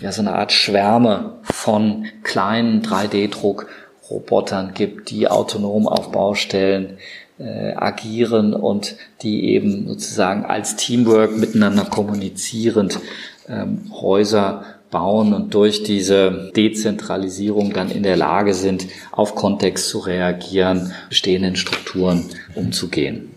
ja 0.00 0.12
so 0.12 0.22
eine 0.22 0.34
Art 0.34 0.52
Schwärme 0.52 1.34
von 1.42 2.06
kleinen 2.22 2.82
3D-Druckrobotern 2.82 4.74
gibt, 4.74 5.10
die 5.10 5.28
autonom 5.28 5.86
auf 5.86 6.12
Baustellen 6.12 6.98
äh, 7.38 7.74
agieren 7.74 8.54
und 8.54 8.96
die 9.22 9.50
eben 9.50 9.88
sozusagen 9.88 10.44
als 10.44 10.76
Teamwork 10.76 11.36
miteinander 11.36 11.84
kommunizierend 11.84 13.00
ähm, 13.48 13.90
Häuser 13.92 14.64
bauen 14.90 15.32
und 15.32 15.54
durch 15.54 15.82
diese 15.82 16.50
Dezentralisierung 16.56 17.72
dann 17.72 17.90
in 17.90 18.02
der 18.02 18.16
Lage 18.16 18.54
sind, 18.54 18.86
auf 19.12 19.34
Kontext 19.34 19.88
zu 19.88 19.98
reagieren, 19.98 20.92
bestehenden 21.08 21.56
Strukturen 21.56 22.24
umzugehen. 22.54 23.30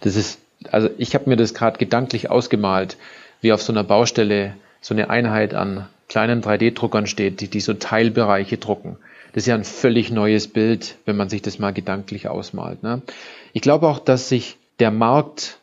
Das 0.00 0.16
ist, 0.16 0.38
also 0.70 0.90
ich 0.98 1.14
habe 1.14 1.30
mir 1.30 1.36
das 1.36 1.54
gerade 1.54 1.78
gedanklich 1.78 2.30
ausgemalt, 2.30 2.96
wie 3.40 3.52
auf 3.52 3.62
so 3.62 3.72
einer 3.72 3.84
Baustelle 3.84 4.54
so 4.80 4.94
eine 4.94 5.10
Einheit 5.10 5.54
an 5.54 5.86
kleinen 6.08 6.42
3D-Druckern 6.42 7.06
steht, 7.06 7.40
die, 7.40 7.48
die 7.48 7.60
so 7.60 7.74
Teilbereiche 7.74 8.58
drucken. 8.58 8.96
Das 9.32 9.42
ist 9.42 9.48
ja 9.48 9.54
ein 9.54 9.64
völlig 9.64 10.10
neues 10.10 10.48
Bild, 10.48 10.96
wenn 11.04 11.16
man 11.16 11.28
sich 11.28 11.42
das 11.42 11.58
mal 11.58 11.72
gedanklich 11.72 12.28
ausmalt. 12.28 12.82
Ne? 12.82 13.02
Ich 13.52 13.62
glaube 13.62 13.88
auch, 13.88 13.98
dass 13.98 14.28
sich 14.28 14.56
der 14.78 14.90
Markt 14.90 15.58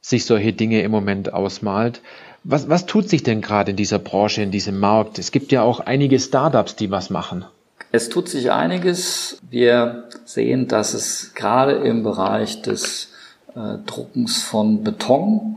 sich 0.00 0.24
solche 0.24 0.52
Dinge 0.52 0.82
im 0.82 0.90
Moment 0.90 1.32
ausmalt, 1.32 2.00
was, 2.44 2.68
was 2.68 2.86
tut 2.86 3.08
sich 3.08 3.22
denn 3.22 3.42
gerade 3.42 3.72
in 3.72 3.76
dieser 3.76 3.98
Branche, 3.98 4.42
in 4.42 4.50
diesem 4.50 4.78
Markt? 4.78 5.18
Es 5.18 5.32
gibt 5.32 5.52
ja 5.52 5.62
auch 5.62 5.80
einige 5.80 6.18
Startups, 6.18 6.76
die 6.76 6.90
was 6.90 7.10
machen. 7.10 7.44
Es 7.90 8.08
tut 8.08 8.28
sich 8.28 8.50
einiges. 8.50 9.38
Wir 9.50 10.04
sehen, 10.24 10.68
dass 10.68 10.94
es 10.94 11.34
gerade 11.34 11.72
im 11.72 12.02
Bereich 12.02 12.62
des 12.62 13.12
äh, 13.54 13.78
Druckens 13.84 14.42
von 14.42 14.84
Beton 14.84 15.56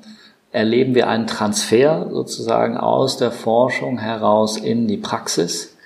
erleben 0.52 0.96
wir 0.96 1.08
einen 1.08 1.28
Transfer 1.28 2.10
sozusagen 2.12 2.76
aus 2.78 3.18
der 3.18 3.32
Forschung 3.32 4.00
heraus 4.00 4.58
in 4.58 4.88
die 4.88 4.98
Praxis. 4.98 5.78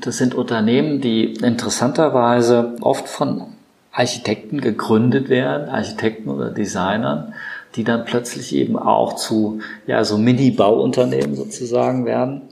Das 0.00 0.18
sind 0.18 0.34
Unternehmen, 0.34 1.00
die 1.00 1.34
interessanterweise 1.34 2.74
oft 2.82 3.08
von 3.08 3.44
Architekten 3.92 4.60
gegründet 4.60 5.30
werden, 5.30 5.70
Architekten 5.70 6.28
oder 6.28 6.50
Designern, 6.50 7.32
die 7.76 7.84
dann 7.84 8.04
plötzlich 8.04 8.54
eben 8.54 8.78
auch 8.78 9.14
zu 9.14 9.60
ja, 9.86 10.04
so 10.04 10.18
Mini-Bauunternehmen 10.18 11.34
sozusagen 11.34 12.04
werden. 12.04 12.42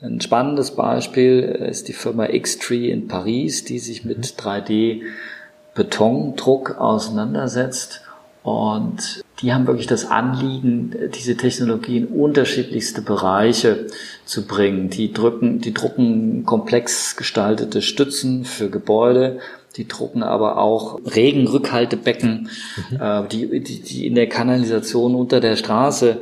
Ein 0.00 0.20
spannendes 0.20 0.70
Beispiel 0.72 1.40
ist 1.40 1.88
die 1.88 1.92
Firma 1.92 2.26
Xtree 2.26 2.90
in 2.90 3.08
Paris, 3.08 3.64
die 3.64 3.78
sich 3.78 4.04
mit 4.04 4.26
3D-Betondruck 4.26 6.78
auseinandersetzt. 6.78 8.03
Und 8.44 9.24
die 9.40 9.54
haben 9.54 9.66
wirklich 9.66 9.86
das 9.86 10.10
Anliegen, 10.10 10.94
diese 11.14 11.34
Technologie 11.34 11.96
in 11.96 12.06
unterschiedlichste 12.06 13.00
Bereiche 13.00 13.86
zu 14.26 14.46
bringen. 14.46 14.90
Die 14.90 15.14
drücken, 15.14 15.60
die 15.60 15.72
drucken 15.72 16.44
komplex 16.44 17.16
gestaltete 17.16 17.80
Stützen 17.80 18.44
für 18.44 18.68
Gebäude, 18.68 19.38
die 19.76 19.88
drucken 19.88 20.22
aber 20.22 20.58
auch 20.58 21.00
Regenrückhaltebecken, 21.06 22.50
mhm. 22.90 23.00
äh, 23.00 23.26
die, 23.28 23.60
die, 23.60 23.80
die 23.80 24.06
in 24.06 24.14
der 24.14 24.28
Kanalisation 24.28 25.14
unter 25.14 25.40
der 25.40 25.56
Straße 25.56 26.20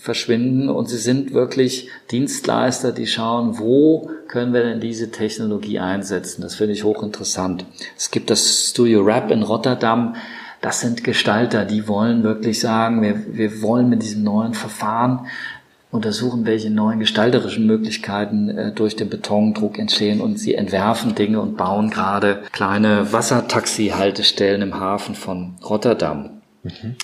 verschwinden. 0.00 0.68
Und 0.68 0.88
sie 0.88 0.98
sind 0.98 1.34
wirklich 1.34 1.88
Dienstleister, 2.12 2.92
die 2.92 3.08
schauen, 3.08 3.58
wo 3.58 4.10
können 4.28 4.54
wir 4.54 4.62
denn 4.62 4.80
diese 4.80 5.10
Technologie 5.10 5.80
einsetzen. 5.80 6.42
Das 6.42 6.54
finde 6.54 6.74
ich 6.74 6.84
hochinteressant. 6.84 7.64
Es 7.96 8.12
gibt 8.12 8.30
das 8.30 8.68
Studio 8.70 9.02
Rap 9.02 9.32
in 9.32 9.42
Rotterdam. 9.42 10.14
Das 10.64 10.80
sind 10.80 11.04
Gestalter, 11.04 11.66
die 11.66 11.88
wollen 11.88 12.22
wirklich 12.22 12.58
sagen, 12.58 13.02
wir, 13.02 13.36
wir 13.36 13.60
wollen 13.60 13.90
mit 13.90 14.02
diesem 14.02 14.22
neuen 14.22 14.54
Verfahren 14.54 15.26
untersuchen, 15.90 16.46
welche 16.46 16.70
neuen 16.70 17.00
gestalterischen 17.00 17.66
Möglichkeiten 17.66 18.48
äh, 18.48 18.72
durch 18.72 18.96
den 18.96 19.10
Betondruck 19.10 19.78
entstehen 19.78 20.22
und 20.22 20.38
sie 20.38 20.54
entwerfen 20.54 21.14
Dinge 21.14 21.42
und 21.42 21.58
bauen 21.58 21.90
gerade 21.90 22.44
kleine 22.50 23.12
Wassertaxi-Haltestellen 23.12 24.62
im 24.62 24.80
Hafen 24.80 25.14
von 25.14 25.56
Rotterdam. 25.62 26.40
Mhm. 26.62 26.96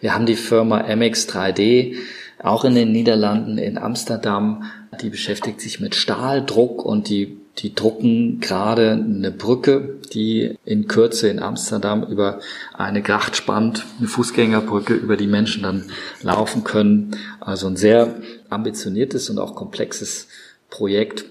Wir 0.00 0.14
haben 0.14 0.24
die 0.24 0.34
Firma 0.34 0.80
MX3D, 0.80 1.96
auch 2.42 2.64
in 2.64 2.74
den 2.74 2.92
Niederlanden, 2.92 3.58
in 3.58 3.76
Amsterdam, 3.76 4.62
die 5.02 5.10
beschäftigt 5.10 5.60
sich 5.60 5.80
mit 5.80 5.94
Stahldruck 5.94 6.82
und 6.82 7.10
die 7.10 7.41
die 7.58 7.74
drucken 7.74 8.40
gerade 8.40 8.92
eine 8.92 9.30
Brücke, 9.30 9.96
die 10.12 10.58
in 10.64 10.88
Kürze 10.88 11.28
in 11.28 11.38
Amsterdam 11.42 12.02
über 12.02 12.40
eine 12.72 13.02
Gracht 13.02 13.36
spannt, 13.36 13.84
eine 13.98 14.08
Fußgängerbrücke, 14.08 14.94
über 14.94 15.16
die 15.16 15.26
Menschen 15.26 15.62
dann 15.62 15.84
laufen 16.22 16.64
können. 16.64 17.16
Also 17.40 17.66
ein 17.66 17.76
sehr 17.76 18.14
ambitioniertes 18.48 19.28
und 19.28 19.38
auch 19.38 19.54
komplexes 19.54 20.28
Projekt. 20.70 21.26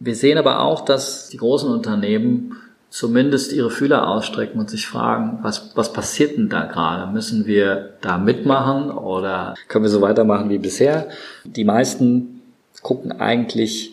Wir 0.00 0.14
sehen 0.14 0.38
aber 0.38 0.60
auch, 0.60 0.84
dass 0.84 1.28
die 1.28 1.36
großen 1.36 1.70
Unternehmen 1.70 2.56
zumindest 2.90 3.52
ihre 3.52 3.70
Fühler 3.70 4.08
ausstrecken 4.08 4.58
und 4.58 4.70
sich 4.70 4.86
fragen, 4.86 5.40
was, 5.42 5.72
was 5.74 5.92
passiert 5.92 6.38
denn 6.38 6.48
da 6.48 6.64
gerade? 6.64 7.12
Müssen 7.12 7.46
wir 7.46 7.94
da 8.00 8.16
mitmachen 8.16 8.90
oder 8.90 9.54
können 9.68 9.84
wir 9.84 9.90
so 9.90 10.00
weitermachen 10.00 10.48
wie 10.48 10.58
bisher? 10.58 11.08
Die 11.44 11.64
meisten 11.64 12.40
gucken 12.82 13.12
eigentlich 13.12 13.92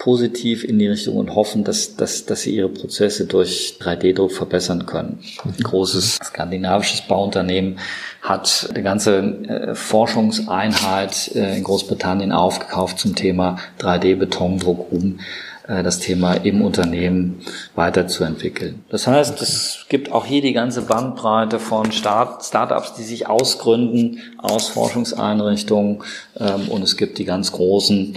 positiv 0.00 0.64
in 0.64 0.78
die 0.78 0.88
Richtung 0.88 1.16
und 1.16 1.34
hoffen, 1.34 1.62
dass, 1.62 1.94
dass, 1.94 2.24
dass 2.24 2.40
sie 2.40 2.56
ihre 2.56 2.70
Prozesse 2.70 3.26
durch 3.26 3.76
3D-Druck 3.80 4.32
verbessern 4.32 4.86
können. 4.86 5.20
Ein 5.44 5.62
großes 5.62 6.18
skandinavisches 6.24 7.02
Bauunternehmen 7.02 7.78
hat 8.22 8.70
eine 8.70 8.82
ganze 8.82 9.18
äh, 9.18 9.74
Forschungseinheit 9.74 11.34
äh, 11.34 11.58
in 11.58 11.64
Großbritannien 11.64 12.32
aufgekauft 12.32 12.98
zum 12.98 13.14
Thema 13.14 13.58
3D-Betondruck, 13.78 14.90
um 14.90 15.20
äh, 15.68 15.82
das 15.82 15.98
Thema 15.98 16.32
im 16.32 16.62
Unternehmen 16.62 17.42
weiterzuentwickeln. 17.74 18.82
Das 18.88 19.06
heißt, 19.06 19.42
es 19.42 19.84
gibt 19.90 20.12
auch 20.12 20.24
hier 20.24 20.40
die 20.40 20.54
ganze 20.54 20.80
Bandbreite 20.80 21.58
von 21.58 21.92
Start 21.92 22.42
Startups, 22.42 22.94
die 22.94 23.02
sich 23.02 23.28
ausgründen 23.28 24.18
aus 24.38 24.68
Forschungseinrichtungen 24.68 26.02
ähm, 26.38 26.70
und 26.70 26.82
es 26.82 26.96
gibt 26.96 27.18
die 27.18 27.26
ganz 27.26 27.52
großen, 27.52 28.16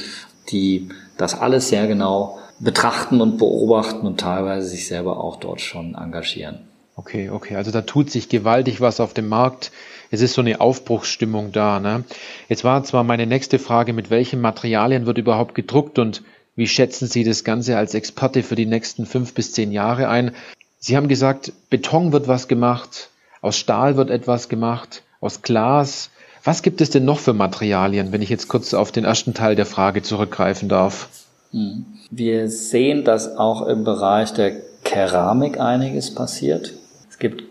die 0.50 0.88
das 1.24 1.40
alles 1.40 1.70
sehr 1.70 1.88
genau 1.88 2.38
betrachten 2.60 3.22
und 3.22 3.38
beobachten 3.38 4.06
und 4.06 4.20
teilweise 4.20 4.68
sich 4.68 4.88
selber 4.88 5.20
auch 5.20 5.38
dort 5.38 5.62
schon 5.62 5.96
engagieren. 5.96 6.60
Okay, 6.96 7.30
okay. 7.30 7.56
Also 7.56 7.72
da 7.72 7.82
tut 7.82 8.12
sich 8.12 8.30
gewaltig 8.30 8.80
was 8.80 9.00
auf 9.00 9.14
dem 9.14 9.28
Markt. 9.28 9.72
Es 10.12 10.22
ist 10.22 10.34
so 10.34 10.42
eine 10.42 10.62
Aufbruchsstimmung 10.62 11.52
da. 11.52 11.80
Ne? 11.80 12.04
Jetzt 12.50 12.64
war 12.64 12.84
zwar 12.84 13.04
meine 13.04 13.26
nächste 13.26 13.58
Frage, 13.58 13.94
mit 13.94 14.10
welchen 14.12 14.42
Materialien 14.42 15.06
wird 15.06 15.18
überhaupt 15.18 15.56
gedruckt 15.56 15.98
und 15.98 16.24
wie 16.56 16.68
schätzen 16.68 17.08
Sie 17.08 17.24
das 17.24 17.44
Ganze 17.44 17.78
als 17.78 17.96
Experte 17.96 18.44
für 18.44 18.56
die 18.56 18.68
nächsten 18.68 19.08
fünf 19.08 19.34
bis 19.34 19.54
zehn 19.54 19.72
Jahre 19.72 20.08
ein? 20.08 20.36
Sie 20.78 20.96
haben 20.96 21.08
gesagt, 21.08 21.52
Beton 21.72 22.12
wird 22.12 22.28
was 22.28 22.48
gemacht, 22.48 23.10
aus 23.42 23.58
Stahl 23.58 23.98
wird 23.98 24.12
etwas 24.12 24.50
gemacht, 24.50 25.02
aus 25.20 25.42
Glas. 25.42 26.12
Was 26.44 26.62
gibt 26.62 26.82
es 26.82 26.90
denn 26.90 27.06
noch 27.06 27.20
für 27.20 27.34
Materialien, 27.34 28.12
wenn 28.12 28.22
ich 28.22 28.30
jetzt 28.30 28.50
kurz 28.50 28.74
auf 28.74 28.92
den 28.92 29.06
ersten 29.06 29.34
Teil 29.34 29.56
der 29.56 29.66
Frage 29.66 30.02
zurückgreifen 30.02 30.68
darf? 30.68 31.08
Hm. 31.52 31.86
Wir 32.12 32.50
sehen, 32.50 33.06
dass 33.06 33.38
auch 33.38 33.66
im 33.66 33.84
Bereich 33.84 34.34
der 34.34 34.52
Keramik 34.84 35.60
einiges 35.60 36.14
passiert. 36.14 36.74
Es 37.10 37.18
gibt 37.18 37.44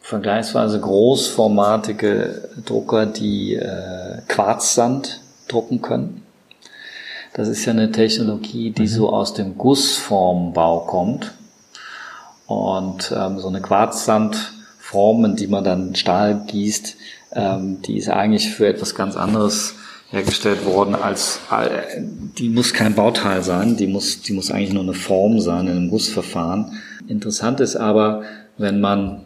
vergleichsweise 0.00 0.80
großformatige 0.80 2.48
Drucker, 2.64 3.06
die 3.06 3.54
äh, 3.54 4.22
Quarzsand 4.28 5.20
drucken 5.48 5.82
können. 5.82 6.22
Das 7.34 7.48
ist 7.48 7.64
ja 7.64 7.72
eine 7.72 7.92
Technologie, 7.92 8.70
die 8.70 8.82
mhm. 8.82 8.86
so 8.86 9.12
aus 9.12 9.34
dem 9.34 9.58
Gussformbau 9.58 10.80
kommt. 10.80 11.32
Und 12.46 13.12
ähm, 13.16 13.38
so 13.40 13.48
eine 13.48 13.60
Quarzsandform, 13.60 15.24
in 15.24 15.36
die 15.36 15.48
man 15.48 15.64
dann 15.64 15.94
Stahl 15.94 16.44
gießt, 16.46 16.96
ähm, 17.36 17.82
die 17.82 17.98
ist 17.98 18.08
eigentlich 18.08 18.50
für 18.50 18.66
etwas 18.66 18.94
ganz 18.94 19.14
anderes 19.14 19.74
hergestellt 20.10 20.64
worden 20.64 20.94
als 20.94 21.40
die 22.38 22.48
muss 22.48 22.72
kein 22.72 22.94
Bauteil 22.94 23.42
sein, 23.42 23.76
die 23.76 23.86
muss 23.86 24.22
die 24.22 24.32
muss 24.32 24.50
eigentlich 24.50 24.72
nur 24.72 24.84
eine 24.84 24.94
Form 24.94 25.40
sein 25.40 25.66
in 25.66 25.76
einem 25.76 25.90
Gussverfahren. 25.90 26.80
Interessant 27.08 27.60
ist 27.60 27.76
aber, 27.76 28.22
wenn 28.56 28.80
man 28.80 29.22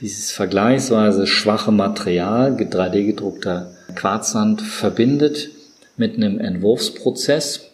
dieses 0.00 0.32
vergleichsweise 0.32 1.26
schwache 1.26 1.70
Material 1.70 2.56
3D 2.56 3.06
gedruckter 3.06 3.72
Quarzsand 3.94 4.62
verbindet 4.62 5.50
mit 5.96 6.16
einem 6.16 6.40
Entwurfsprozess, 6.40 7.68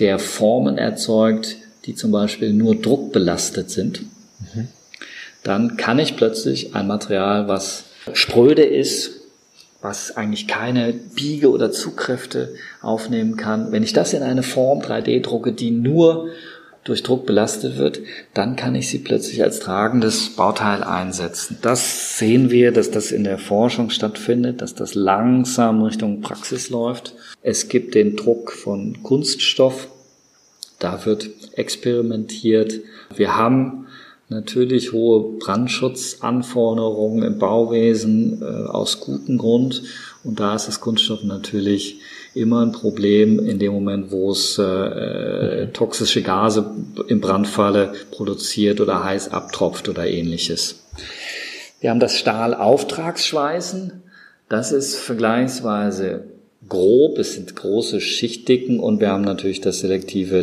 der 0.00 0.18
Formen 0.18 0.76
erzeugt, 0.76 1.56
die 1.86 1.94
zum 1.94 2.10
Beispiel 2.10 2.52
nur 2.52 2.74
druckbelastet 2.74 3.70
sind, 3.70 4.02
mhm. 4.54 4.68
dann 5.42 5.76
kann 5.76 5.98
ich 5.98 6.16
plötzlich 6.16 6.74
ein 6.74 6.86
Material, 6.86 7.48
was 7.48 7.84
spröde 8.12 8.62
ist 8.62 9.20
was 9.82 10.16
eigentlich 10.16 10.46
keine 10.46 10.92
Biege- 10.92 11.50
oder 11.50 11.72
Zugkräfte 11.72 12.54
aufnehmen 12.82 13.36
kann, 13.36 13.72
wenn 13.72 13.82
ich 13.82 13.92
das 13.92 14.12
in 14.12 14.22
eine 14.22 14.42
Form 14.42 14.80
3D 14.80 15.22
drucke, 15.22 15.52
die 15.52 15.70
nur 15.70 16.28
durch 16.84 17.02
Druck 17.02 17.26
belastet 17.26 17.76
wird, 17.76 18.00
dann 18.32 18.56
kann 18.56 18.74
ich 18.74 18.88
sie 18.88 18.98
plötzlich 18.98 19.42
als 19.42 19.60
tragendes 19.60 20.30
Bauteil 20.30 20.82
einsetzen. 20.82 21.58
Das 21.60 22.18
sehen 22.18 22.50
wir, 22.50 22.72
dass 22.72 22.90
das 22.90 23.12
in 23.12 23.24
der 23.24 23.38
Forschung 23.38 23.90
stattfindet, 23.90 24.62
dass 24.62 24.74
das 24.74 24.94
langsam 24.94 25.82
Richtung 25.82 26.22
Praxis 26.22 26.70
läuft. 26.70 27.14
Es 27.42 27.68
gibt 27.68 27.94
den 27.94 28.16
Druck 28.16 28.52
von 28.52 29.02
Kunststoff. 29.02 29.88
Da 30.78 31.04
wird 31.04 31.28
experimentiert. 31.52 32.80
Wir 33.14 33.36
haben 33.36 33.86
natürlich 34.30 34.92
hohe 34.92 35.38
Brandschutzanforderungen 35.38 37.22
im 37.22 37.38
Bauwesen 37.38 38.40
äh, 38.40 38.44
aus 38.44 39.00
gutem 39.00 39.36
Grund. 39.36 39.82
Und 40.24 40.40
da 40.40 40.54
ist 40.54 40.68
das 40.68 40.80
Kunststoff 40.80 41.24
natürlich 41.24 42.00
immer 42.32 42.64
ein 42.64 42.72
Problem 42.72 43.40
in 43.40 43.58
dem 43.58 43.72
Moment, 43.72 44.12
wo 44.12 44.30
es 44.30 44.56
äh, 44.58 44.62
äh, 44.62 45.66
toxische 45.72 46.22
Gase 46.22 46.70
im 47.08 47.20
Brandfalle 47.20 47.92
produziert 48.12 48.80
oder 48.80 49.04
heiß 49.04 49.32
abtropft 49.32 49.88
oder 49.88 50.06
ähnliches. 50.06 50.84
Wir 51.80 51.90
haben 51.90 52.00
das 52.00 52.16
Stahlauftragsschweißen. 52.16 54.02
Das 54.48 54.70
ist 54.70 54.96
vergleichsweise 54.96 56.24
grob, 56.68 57.18
es 57.18 57.34
sind 57.34 57.56
große 57.56 58.00
Schichtdicken 58.00 58.78
und 58.78 59.00
wir 59.00 59.10
haben 59.10 59.24
natürlich 59.24 59.60
das 59.60 59.80
selektive 59.80 60.40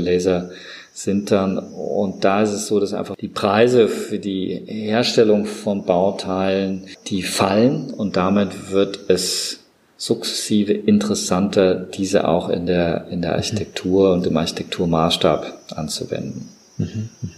Lasersintern. 0.97 1.59
Und 1.59 2.23
da 2.23 2.41
ist 2.41 2.51
es 2.51 2.67
so, 2.67 2.79
dass 2.79 2.93
einfach 2.93 3.15
die 3.15 3.27
Preise 3.27 3.87
für 3.87 4.19
die 4.19 4.63
Herstellung 4.65 5.45
von 5.45 5.85
Bauteilen, 5.85 6.85
die 7.07 7.21
fallen 7.21 7.93
und 7.93 8.17
damit 8.17 8.71
wird 8.71 9.09
es 9.09 9.59
sukzessive 9.97 10.73
interessanter, 10.73 11.73
diese 11.75 12.27
auch 12.27 12.49
in 12.49 12.65
der, 12.67 13.07
in 13.09 13.21
der 13.21 13.33
Architektur 13.33 14.13
und 14.13 14.27
im 14.27 14.37
Architekturmaßstab 14.37 15.59
anzuwenden. 15.75 16.49
Mhm, 16.77 17.09
mh. 17.21 17.29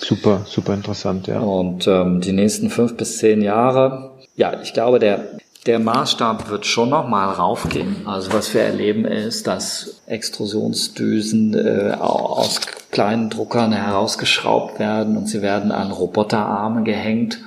Super, 0.00 0.42
super 0.46 0.74
interessant, 0.74 1.26
ja. 1.26 1.40
Und 1.40 1.88
ähm, 1.88 2.20
die 2.20 2.32
nächsten 2.32 2.70
fünf 2.70 2.96
bis 2.96 3.18
zehn 3.18 3.42
Jahre, 3.42 4.12
ja, 4.36 4.60
ich 4.62 4.72
glaube, 4.72 5.00
der, 5.00 5.38
der 5.66 5.78
Maßstab 5.78 6.48
wird 6.48 6.66
schon 6.66 6.90
noch 6.90 7.08
mal 7.08 7.30
raufgehen. 7.30 8.06
Also 8.06 8.32
was 8.32 8.54
wir 8.54 8.62
erleben 8.62 9.04
ist, 9.04 9.46
dass 9.46 10.00
Extrusionsdüsen 10.06 11.54
äh, 11.54 11.94
aus 11.98 12.60
kleinen 12.90 13.28
Druckern 13.28 13.72
herausgeschraubt 13.72 14.78
werden 14.78 15.16
und 15.16 15.26
sie 15.26 15.42
werden 15.42 15.72
an 15.72 15.90
Roboterarme 15.90 16.84
gehängt, 16.84 17.38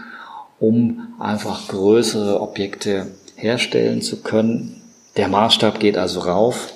um 0.60 1.16
einfach 1.20 1.68
größere 1.68 2.40
Objekte 2.42 3.08
herstellen 3.36 4.02
zu 4.02 4.22
können. 4.22 4.82
Der 5.18 5.28
Maßstab 5.28 5.80
geht 5.80 5.98
also 5.98 6.22
rauf. 6.22 6.74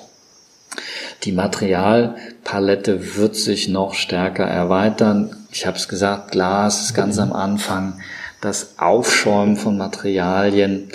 Die 1.22 1.32
Materialpalette 1.32 3.16
wird 3.16 3.36
sich 3.36 3.68
noch 3.68 3.94
stärker 3.94 4.44
erweitern. 4.44 5.36
Ich 5.50 5.66
habe 5.66 5.76
es 5.76 5.88
gesagt, 5.88 6.32
Glas 6.32 6.82
ist 6.82 6.94
ganz 6.94 7.18
am 7.18 7.32
Anfang. 7.32 8.00
Das 8.40 8.78
Aufschäumen 8.78 9.56
von 9.56 9.78
Materialien, 9.78 10.90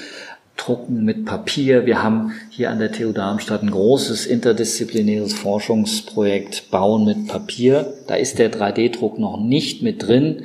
Drucken 0.58 1.04
mit 1.04 1.26
Papier. 1.26 1.86
Wir 1.86 2.04
haben 2.04 2.34
hier 2.50 2.70
an 2.70 2.80
der 2.80 2.92
TU 2.92 3.12
Darmstadt 3.12 3.64
ein 3.64 3.72
großes 3.72 4.28
interdisziplinäres 4.28 5.34
Forschungsprojekt 5.34 6.70
Bauen 6.70 7.06
mit 7.06 7.28
Papier. 7.28 7.94
Da 8.08 8.16
ist 8.16 8.38
der 8.38 8.52
3D-Druck 8.52 9.18
noch 9.18 9.40
nicht 9.40 9.82
mit 9.82 10.08
drin, 10.08 10.44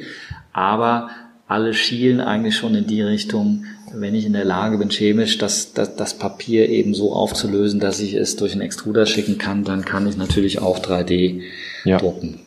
aber 0.52 1.10
alle 1.48 1.74
schielen 1.74 2.20
eigentlich 2.20 2.56
schon 2.56 2.74
in 2.74 2.86
die 2.86 3.02
Richtung, 3.02 3.66
wenn 3.92 4.14
ich 4.14 4.26
in 4.26 4.32
der 4.32 4.44
Lage 4.44 4.78
bin, 4.78 4.90
chemisch 4.90 5.38
das, 5.38 5.72
das, 5.72 5.96
das 5.96 6.14
Papier 6.14 6.68
eben 6.68 6.94
so 6.94 7.12
aufzulösen, 7.12 7.78
dass 7.78 8.00
ich 8.00 8.14
es 8.14 8.36
durch 8.36 8.52
einen 8.52 8.62
Extruder 8.62 9.06
schicken 9.06 9.38
kann, 9.38 9.64
dann 9.64 9.84
kann 9.84 10.08
ich 10.08 10.16
natürlich 10.16 10.60
auch 10.60 10.78
3D 10.78 11.42
ja. 11.84 11.98
drucken. 11.98 12.40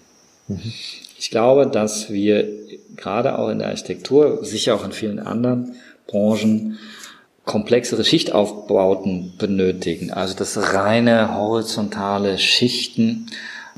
Mhm. 0.48 0.74
Ich 1.18 1.32
glaube, 1.32 1.68
dass 1.68 2.12
wir 2.12 2.48
gerade 2.96 3.38
auch 3.38 3.50
in 3.50 3.60
der 3.60 3.70
Architektur, 3.70 4.44
sicher 4.44 4.76
auch 4.76 4.86
in 4.86 4.92
vielen 4.92 5.20
anderen 5.20 5.76
Branchen, 6.08 6.78
komplexere 7.50 8.06
Schichtaufbauten 8.06 9.34
benötigen. 9.40 10.14
Also 10.14 10.36
das 10.36 10.76
reine 10.76 11.36
horizontale 11.36 12.38
Schichten, 12.38 13.26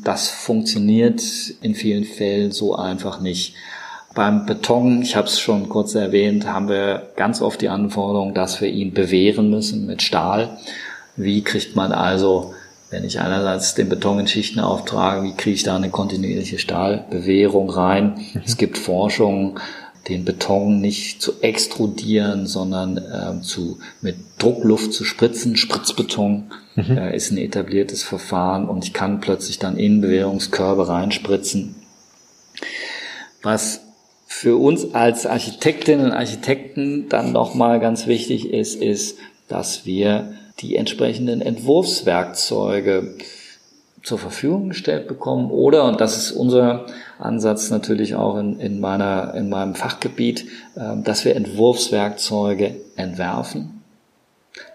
das 0.04 0.30
funktioniert 0.30 1.22
in 1.62 1.74
vielen 1.74 2.04
Fällen 2.04 2.52
so 2.52 2.76
einfach 2.76 3.22
nicht. 3.22 3.56
Beim 4.14 4.46
Beton, 4.46 5.02
ich 5.02 5.16
habe 5.16 5.28
es 5.28 5.40
schon 5.40 5.70
kurz 5.70 5.96
erwähnt, 5.96 6.48
haben 6.48 6.68
wir 6.68 7.14
ganz 7.16 7.42
oft 7.42 7.62
die 7.62 7.70
Anforderung, 7.70 8.34
dass 8.34 8.60
wir 8.60 8.68
ihn 8.68 8.92
bewähren 8.94 9.50
müssen 9.50 9.86
mit 9.86 10.02
Stahl. 10.02 10.58
Wie 11.16 11.42
kriegt 11.42 11.78
man 11.78 11.94
also, 11.94 12.54
wenn 12.90 13.06
ich 13.06 13.22
einerseits 13.22 13.74
den 13.74 13.88
Beton 13.88 14.20
in 14.20 14.28
Schichten 14.28 14.60
auftrage, 14.60 15.24
wie 15.24 15.34
kriege 15.34 15.56
ich 15.56 15.64
da 15.64 15.78
eine 15.78 15.92
kontinuierliche 15.92 16.60
Stahlbewährung 16.60 17.70
rein? 17.70 18.16
Mhm. 18.34 18.42
Es 18.46 18.58
gibt 18.58 18.78
Forschungen, 18.78 19.62
den 20.08 20.26
Beton 20.26 20.82
nicht 20.82 21.22
zu 21.22 21.42
extrudieren, 21.42 22.48
sondern 22.48 22.98
äh, 22.98 23.42
zu, 23.42 23.80
mit 24.02 24.16
Druckluft 24.40 24.94
zu 24.94 25.04
spritzen. 25.04 25.56
Spritzbeton 25.56 26.52
mhm. 26.76 26.98
äh, 26.98 27.16
ist 27.16 27.32
ein 27.32 27.38
etabliertes 27.38 28.04
Verfahren 28.04 28.68
und 28.68 28.84
ich 28.84 28.94
kann 28.94 29.22
plötzlich 29.22 29.60
dann 29.60 29.78
in 29.78 30.02
Bewährungskörbe 30.02 30.88
reinspritzen. 30.88 31.76
Was 33.44 33.82
für 34.26 34.56
uns 34.56 34.96
als 34.96 35.26
Architektinnen 35.26 36.08
und 36.08 36.14
Architekten 36.14 37.10
dann 37.10 37.32
nochmal 37.32 37.80
ganz 37.80 38.08
wichtig 38.08 38.50
ist, 38.52 38.82
ist, 38.82 39.18
dass 39.48 39.86
wir 39.86 40.34
die 40.60 40.76
entsprechenden 40.76 41.42
Entwurfswerkzeuge 41.42 43.16
zur 44.04 44.18
Verfügung 44.18 44.70
gestellt 44.70 45.08
bekommen 45.08 45.52
oder, 45.52 45.86
und 45.86 46.02
das 46.02 46.18
ist 46.18 46.32
unser 46.32 46.88
Ansatz 47.22 47.70
natürlich 47.70 48.16
auch 48.16 48.38
in, 48.38 48.60
in, 48.60 48.80
meiner, 48.80 49.34
in 49.36 49.50
meinem 49.50 49.76
Fachgebiet, 49.76 50.46
äh, 50.76 51.02
dass 51.04 51.26
wir 51.26 51.36
Entwurfswerkzeuge 51.36 52.76
entwerfen, 52.96 53.82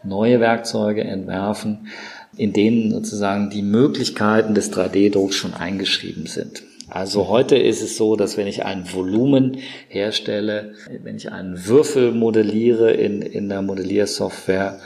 neue 0.03 0.41
Werkzeuge 0.41 1.05
entwerfen, 1.05 1.89
in 2.37 2.53
denen 2.53 2.93
sozusagen 2.93 3.51
die 3.51 3.63
Möglichkeiten 3.63 4.55
des 4.55 4.73
3D-Drucks 4.73 5.37
schon 5.37 5.55
eingeschrieben 5.55 6.27
sind. 6.27 6.63
Also 6.89 7.29
heute 7.29 7.57
ist 7.57 7.83
es 7.83 7.97
so, 7.97 8.15
dass 8.15 8.37
wenn 8.37 8.47
ich 8.47 8.65
ein 8.65 8.93
Volumen 8.93 9.59
herstelle, 9.89 10.75
wenn 11.03 11.17
ich 11.17 11.33
einen 11.33 11.67
Würfel 11.67 12.13
modelliere 12.13 12.93
in, 12.93 13.23
in 13.23 13.49
der 13.49 13.63
Modelliersoftware, 13.63 14.79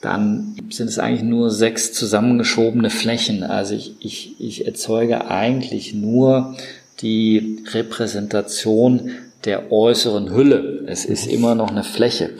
dann 0.00 0.56
sind 0.70 0.88
es 0.88 0.98
eigentlich 0.98 1.22
nur 1.22 1.50
sechs 1.50 1.92
zusammengeschobene 1.92 2.90
Flächen. 2.90 3.42
Also 3.44 3.74
ich, 3.74 3.94
ich, 4.00 4.40
ich 4.40 4.66
erzeuge 4.66 5.30
eigentlich 5.30 5.94
nur 5.94 6.56
die 7.02 7.64
Repräsentation 7.72 9.10
der 9.44 9.72
äußeren 9.72 10.34
Hülle. 10.34 10.84
Es 10.86 11.04
ist 11.04 11.26
immer 11.26 11.54
noch 11.54 11.70
eine 11.70 11.84
Fläche. 11.84 12.30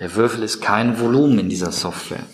Der 0.00 0.16
Würfel 0.16 0.42
ist 0.42 0.60
kein 0.60 0.98
Volumen 1.00 1.38
in 1.38 1.48
dieser 1.48 1.70
Software. 1.70 2.26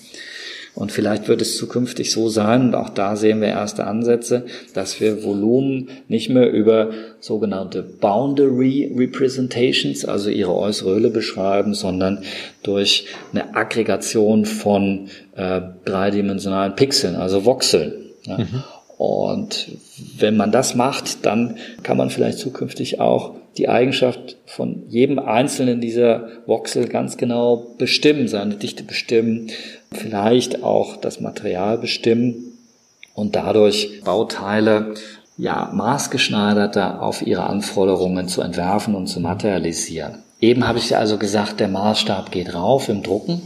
Und 0.75 0.93
vielleicht 0.93 1.27
wird 1.27 1.43
es 1.43 1.57
zukünftig 1.57 2.13
so 2.13 2.29
sein, 2.29 2.69
und 2.69 2.75
auch 2.77 2.91
da 2.91 3.17
sehen 3.17 3.41
wir 3.41 3.49
erste 3.49 3.85
Ansätze, 3.85 4.47
dass 4.75 5.01
wir 5.01 5.25
Volumen 5.25 5.89
nicht 6.07 6.31
mehr 6.31 6.53
über 6.53 6.91
sogenannte 7.19 7.83
Boundary 7.83 8.95
Representations, 8.97 10.05
also 10.05 10.31
ihre 10.31 10.55
äußere 10.55 10.95
Hülle 10.95 11.11
beschreiben, 11.11 11.75
sondern 11.75 12.23
durch 12.63 13.07
eine 13.33 13.57
Aggregation 13.57 14.45
von 14.45 15.09
äh, 15.35 15.63
dreidimensionalen 15.85 16.77
Pixeln, 16.77 17.17
also 17.17 17.45
Voxeln. 17.45 17.93
Ja. 18.23 18.39
Mhm. 18.39 18.63
Und 18.99 19.69
wenn 20.17 20.37
man 20.37 20.51
das 20.51 20.75
macht, 20.75 21.25
dann 21.25 21.57
kann 21.85 21.97
man 21.97 22.11
vielleicht 22.11 22.39
zukünftig 22.39 23.01
auch 23.01 23.37
die 23.57 23.69
Eigenschaft 23.69 24.37
von 24.45 24.83
jedem 24.89 25.21
einzelnen 25.21 25.81
dieser 25.81 26.29
Voxel 26.47 26.89
ganz 26.89 27.17
genau 27.17 27.75
bestimmen, 27.79 28.27
seine 28.27 28.57
Dichte 28.57 28.83
bestimmen, 28.83 29.51
vielleicht 29.93 30.65
auch 30.65 30.97
das 30.97 31.21
Material 31.21 31.79
bestimmen 31.79 32.59
und 33.15 33.37
dadurch 33.37 34.01
Bauteile 34.05 34.95
ja 35.37 35.71
maßgeschneiderter 35.73 37.01
auf 37.01 37.25
ihre 37.25 37.45
Anforderungen 37.45 38.27
zu 38.27 38.43
entwerfen 38.43 38.97
und 38.97 39.07
zu 39.07 39.21
materialisieren. 39.21 40.25
Eben 40.41 40.67
habe 40.67 40.79
ich 40.79 40.97
also 40.97 41.19
gesagt, 41.19 41.61
der 41.61 41.69
Maßstab 41.69 42.31
geht 42.31 42.55
rauf 42.55 42.89
im 42.89 43.03
Drucken. 43.03 43.43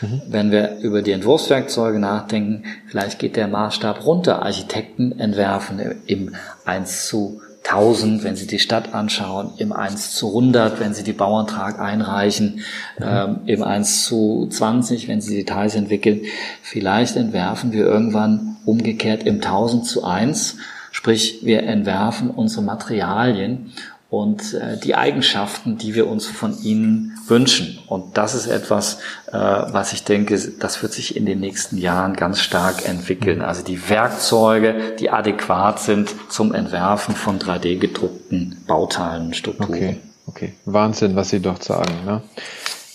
Mhm. 0.00 0.22
Wenn 0.28 0.50
wir 0.50 0.78
über 0.78 1.02
die 1.02 1.12
Entwurfswerkzeuge 1.12 1.98
nachdenken, 1.98 2.64
vielleicht 2.86 3.18
geht 3.18 3.36
der 3.36 3.48
Maßstab 3.48 4.04
runter. 4.04 4.42
Architekten 4.42 5.18
entwerfen 5.18 5.80
im 6.06 6.34
1 6.64 7.08
zu 7.08 7.40
1000, 7.68 8.22
wenn 8.22 8.36
Sie 8.36 8.46
die 8.46 8.58
Stadt 8.58 8.94
anschauen, 8.94 9.52
im 9.58 9.72
1 9.72 10.14
zu 10.14 10.28
100, 10.28 10.78
wenn 10.80 10.94
Sie 10.94 11.02
die 11.02 11.12
Bauantrag 11.12 11.80
einreichen, 11.80 12.60
ähm, 13.00 13.40
im 13.46 13.62
1 13.62 14.04
zu 14.04 14.46
20, 14.48 15.08
wenn 15.08 15.20
Sie 15.20 15.36
Details 15.36 15.74
entwickeln. 15.74 16.22
Vielleicht 16.62 17.16
entwerfen 17.16 17.72
wir 17.72 17.84
irgendwann 17.84 18.56
umgekehrt 18.64 19.24
im 19.24 19.36
1000 19.36 19.84
zu 19.86 20.04
1, 20.04 20.58
sprich 20.92 21.40
wir 21.42 21.64
entwerfen 21.64 22.30
unsere 22.30 22.62
Materialien 22.62 23.72
und 24.16 24.54
äh, 24.54 24.78
die 24.78 24.94
Eigenschaften, 24.94 25.76
die 25.76 25.94
wir 25.94 26.06
uns 26.06 26.26
von 26.26 26.58
ihnen 26.62 27.18
wünschen. 27.26 27.78
Und 27.86 28.16
das 28.16 28.34
ist 28.34 28.46
etwas, 28.46 28.98
äh, 29.26 29.32
was 29.34 29.92
ich 29.92 30.04
denke, 30.04 30.38
das 30.58 30.82
wird 30.82 30.94
sich 30.94 31.16
in 31.16 31.26
den 31.26 31.38
nächsten 31.38 31.76
Jahren 31.76 32.14
ganz 32.14 32.40
stark 32.40 32.88
entwickeln. 32.88 33.42
Also 33.42 33.62
die 33.62 33.90
Werkzeuge, 33.90 34.96
die 34.98 35.10
adäquat 35.10 35.80
sind 35.80 36.14
zum 36.30 36.54
Entwerfen 36.54 37.14
von 37.14 37.38
3D-gedruckten 37.38 38.64
Bauteilen 38.66 39.34
Strukturen. 39.34 39.68
Okay, 39.68 39.96
okay. 40.26 40.52
Wahnsinn, 40.64 41.14
was 41.14 41.28
Sie 41.28 41.40
dort 41.40 41.62
sagen. 41.62 41.92
Ne? 42.06 42.22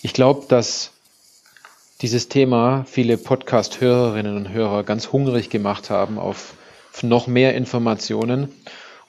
Ich 0.02 0.14
glaube, 0.14 0.46
dass 0.48 0.90
dieses 2.02 2.30
Thema 2.30 2.84
viele 2.90 3.18
Podcast-Hörerinnen 3.18 4.36
und 4.36 4.50
Hörer 4.50 4.84
ganz 4.84 5.12
hungrig 5.12 5.52
gemacht 5.52 5.92
haben 5.92 6.18
auf 6.18 6.56
noch 7.04 7.28
mehr 7.28 7.54
Informationen. 7.54 8.50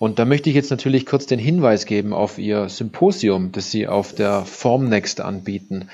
Und 0.03 0.19
da 0.19 0.25
möchte 0.25 0.51
ich 0.51 0.57
jetzt 0.57 0.73
natürlich 0.73 1.07
kurz 1.07 1.27
den 1.27 1.39
Hinweis 1.39 1.87
geben 1.87 2.13
auf 2.13 2.37
Ihr 2.37 2.69
Symposium, 2.69 3.53
das 3.53 3.71
Sie 3.71 3.87
auf 3.87 4.13
der 4.13 4.45
Formnext 4.45 5.21
anbieten. 5.21 5.91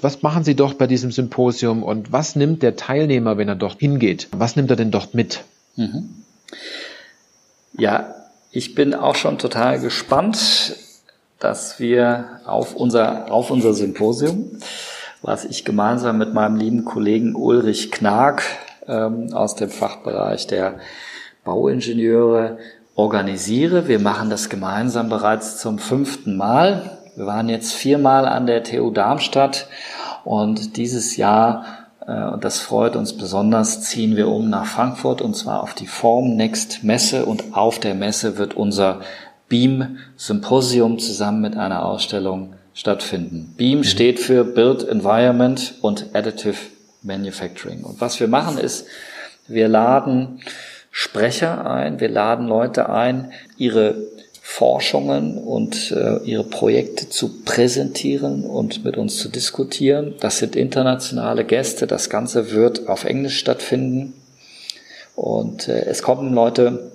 Was 0.00 0.20
machen 0.20 0.42
Sie 0.42 0.56
dort 0.56 0.78
bei 0.78 0.88
diesem 0.88 1.12
Symposium 1.12 1.84
und 1.84 2.10
was 2.10 2.34
nimmt 2.34 2.64
der 2.64 2.74
Teilnehmer, 2.74 3.38
wenn 3.38 3.46
er 3.46 3.54
dort 3.54 3.78
hingeht? 3.78 4.26
Was 4.32 4.56
nimmt 4.56 4.70
er 4.70 4.74
denn 4.74 4.90
dort 4.90 5.14
mit? 5.14 5.44
Mhm. 5.76 6.24
Ja, 7.78 8.16
ich 8.50 8.74
bin 8.74 8.94
auch 8.94 9.14
schon 9.14 9.38
total 9.38 9.78
gespannt, 9.78 10.74
dass 11.38 11.78
wir 11.78 12.40
auf 12.44 12.74
unser, 12.74 13.30
auf 13.30 13.52
unser 13.52 13.74
Symposium, 13.74 14.58
was 15.22 15.44
ich 15.44 15.64
gemeinsam 15.64 16.18
mit 16.18 16.34
meinem 16.34 16.56
lieben 16.56 16.84
Kollegen 16.84 17.36
Ulrich 17.36 17.92
Knag 17.92 18.42
ähm, 18.88 19.32
aus 19.32 19.54
dem 19.54 19.70
Fachbereich 19.70 20.48
der 20.48 20.80
Bauingenieure 21.44 22.58
organisiere. 22.94 23.88
Wir 23.88 23.98
machen 23.98 24.30
das 24.30 24.48
gemeinsam 24.48 25.08
bereits 25.08 25.58
zum 25.58 25.78
fünften 25.78 26.36
Mal. 26.36 26.98
Wir 27.16 27.26
waren 27.26 27.48
jetzt 27.48 27.72
viermal 27.72 28.26
an 28.26 28.46
der 28.46 28.64
TU 28.64 28.90
Darmstadt 28.90 29.66
und 30.24 30.76
dieses 30.76 31.16
Jahr, 31.16 31.64
äh, 32.06 32.24
und 32.24 32.44
das 32.44 32.58
freut 32.60 32.96
uns 32.96 33.16
besonders, 33.16 33.82
ziehen 33.82 34.16
wir 34.16 34.28
um 34.28 34.48
nach 34.48 34.66
Frankfurt 34.66 35.20
und 35.20 35.34
zwar 35.34 35.62
auf 35.62 35.74
die 35.74 35.86
Form 35.86 36.36
Next 36.36 36.84
Messe 36.84 37.26
und 37.26 37.54
auf 37.56 37.78
der 37.78 37.94
Messe 37.94 38.38
wird 38.38 38.54
unser 38.54 39.00
Beam 39.48 39.98
Symposium 40.16 40.98
zusammen 40.98 41.42
mit 41.42 41.56
einer 41.56 41.84
Ausstellung 41.84 42.54
stattfinden. 42.72 43.54
Beam 43.56 43.78
mhm. 43.78 43.84
steht 43.84 44.18
für 44.18 44.44
Build 44.44 44.88
Environment 44.88 45.74
und 45.82 46.14
Additive 46.14 46.56
Manufacturing. 47.02 47.82
Und 47.84 48.00
was 48.00 48.20
wir 48.20 48.28
machen 48.28 48.58
ist, 48.58 48.86
wir 49.48 49.68
laden 49.68 50.40
Sprecher 50.94 51.66
ein, 51.68 52.00
wir 52.00 52.10
laden 52.10 52.46
Leute 52.46 52.90
ein, 52.90 53.32
ihre 53.56 53.96
Forschungen 54.42 55.38
und 55.38 55.90
äh, 55.90 56.18
ihre 56.24 56.44
Projekte 56.44 57.08
zu 57.08 57.42
präsentieren 57.44 58.44
und 58.44 58.84
mit 58.84 58.98
uns 58.98 59.16
zu 59.16 59.30
diskutieren. 59.30 60.14
Das 60.20 60.38
sind 60.38 60.54
internationale 60.54 61.44
Gäste. 61.44 61.86
Das 61.86 62.10
Ganze 62.10 62.50
wird 62.50 62.88
auf 62.88 63.04
Englisch 63.04 63.38
stattfinden. 63.38 64.12
Und 65.16 65.68
äh, 65.68 65.86
es 65.86 66.02
kommen 66.02 66.34
Leute 66.34 66.92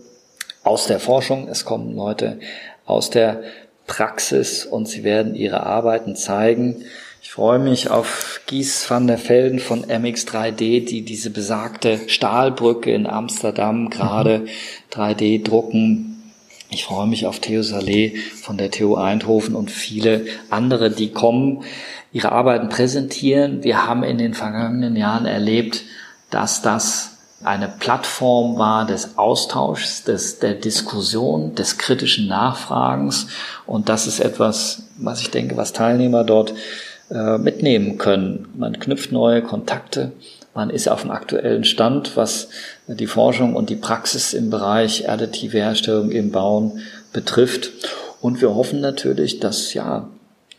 aus 0.64 0.86
der 0.86 1.00
Forschung, 1.00 1.48
es 1.48 1.66
kommen 1.66 1.96
Leute 1.96 2.38
aus 2.86 3.10
der 3.10 3.42
Praxis 3.88 4.64
und 4.64 4.88
sie 4.88 5.04
werden 5.04 5.34
ihre 5.34 5.64
Arbeiten 5.64 6.16
zeigen. 6.16 6.84
Ich 7.28 7.34
freue 7.34 7.60
mich 7.60 7.90
auf 7.90 8.40
Gies 8.46 8.90
van 8.90 9.06
der 9.06 9.20
Velden 9.20 9.60
von 9.60 9.84
MX3D, 9.84 10.86
die 10.86 11.04
diese 11.04 11.30
besagte 11.30 12.00
Stahlbrücke 12.08 12.92
in 12.94 13.06
Amsterdam 13.06 13.90
gerade 13.90 14.46
3D 14.94 15.44
drucken. 15.44 16.32
Ich 16.70 16.86
freue 16.86 17.06
mich 17.06 17.26
auf 17.26 17.40
Theo 17.40 17.64
Saleh 17.64 18.16
von 18.16 18.58
der 18.58 18.72
TU 18.72 18.96
Eindhoven 18.96 19.56
und 19.56 19.70
viele 19.70 20.26
andere, 20.50 20.90
die 20.90 21.12
kommen, 21.12 21.66
ihre 22.14 22.32
Arbeiten 22.32 22.70
präsentieren. 22.70 23.62
Wir 23.62 23.86
haben 23.86 24.04
in 24.04 24.18
den 24.18 24.34
vergangenen 24.34 24.96
Jahren 24.96 25.26
erlebt, 25.26 25.84
dass 26.30 26.62
das 26.62 27.18
eine 27.44 27.68
Plattform 27.68 28.58
war 28.58 28.88
des 28.88 29.18
Austauschs, 29.18 30.06
des, 30.06 30.40
der 30.40 30.54
Diskussion, 30.54 31.56
des 31.56 31.78
kritischen 31.78 32.28
Nachfragens. 32.28 33.28
Und 33.66 33.90
das 33.90 34.08
ist 34.08 34.22
etwas, 34.22 34.84
was 34.96 35.20
ich 35.20 35.30
denke, 35.30 35.58
was 35.58 35.74
Teilnehmer 35.74 36.24
dort 36.24 36.54
äh, 37.10 37.38
mitnehmen 37.38 37.98
können. 37.98 38.48
Man 38.56 38.80
knüpft 38.80 39.12
neue 39.12 39.42
Kontakte, 39.42 40.12
man 40.54 40.70
ist 40.70 40.90
auf 40.90 41.02
dem 41.02 41.12
aktuellen 41.12 41.64
Stand, 41.64 42.18
was 42.18 42.50
die 42.88 43.08
Forschung 43.08 43.56
und 43.56 43.70
die 43.70 43.76
Praxis 43.76 44.34
im 44.34 44.50
Bereich 44.50 45.10
additive 45.10 45.60
Herstellung 45.60 46.10
im 46.10 46.32
Bauen 46.32 46.80
betrifft. 47.14 47.72
Und 48.22 48.42
wir 48.42 48.56
hoffen 48.56 48.82
natürlich, 48.82 49.40
dass 49.40 49.74
ja 49.74 50.10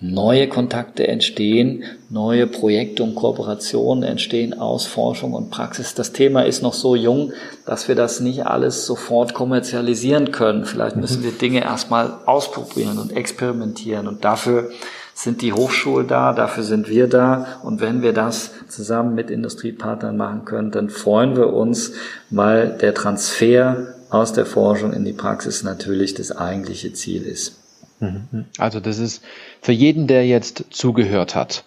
neue 0.00 0.48
Kontakte 0.48 1.08
entstehen, 1.08 1.82
neue 2.08 2.46
Projekte 2.46 3.02
und 3.02 3.16
Kooperationen 3.16 4.04
entstehen 4.04 4.54
aus 4.58 4.86
Forschung 4.86 5.32
und 5.32 5.50
Praxis. 5.50 5.94
Das 5.94 6.12
Thema 6.12 6.42
ist 6.42 6.62
noch 6.62 6.74
so 6.74 6.94
jung, 6.94 7.32
dass 7.66 7.88
wir 7.88 7.96
das 7.96 8.20
nicht 8.20 8.46
alles 8.46 8.86
sofort 8.86 9.34
kommerzialisieren 9.34 10.30
können. 10.30 10.64
Vielleicht 10.64 10.96
müssen 10.96 11.20
mhm. 11.20 11.24
wir 11.24 11.32
Dinge 11.32 11.62
erstmal 11.62 12.18
ausprobieren 12.26 12.98
und 12.98 13.16
experimentieren. 13.16 14.06
Und 14.06 14.24
dafür 14.24 14.70
sind 15.18 15.42
die 15.42 15.52
Hochschulen 15.52 16.06
da, 16.06 16.32
dafür 16.32 16.62
sind 16.62 16.88
wir 16.88 17.08
da. 17.08 17.58
Und 17.64 17.80
wenn 17.80 18.02
wir 18.02 18.12
das 18.12 18.52
zusammen 18.68 19.16
mit 19.16 19.30
Industriepartnern 19.30 20.16
machen 20.16 20.44
können, 20.44 20.70
dann 20.70 20.90
freuen 20.90 21.36
wir 21.36 21.52
uns, 21.52 21.92
weil 22.30 22.78
der 22.78 22.94
Transfer 22.94 23.94
aus 24.10 24.32
der 24.32 24.46
Forschung 24.46 24.92
in 24.92 25.04
die 25.04 25.12
Praxis 25.12 25.64
natürlich 25.64 26.14
das 26.14 26.30
eigentliche 26.30 26.92
Ziel 26.92 27.22
ist. 27.22 27.58
Mhm. 27.98 28.44
Also 28.58 28.78
das 28.78 28.98
ist 28.98 29.24
für 29.60 29.72
jeden, 29.72 30.06
der 30.06 30.24
jetzt 30.24 30.66
zugehört 30.70 31.34
hat, 31.34 31.64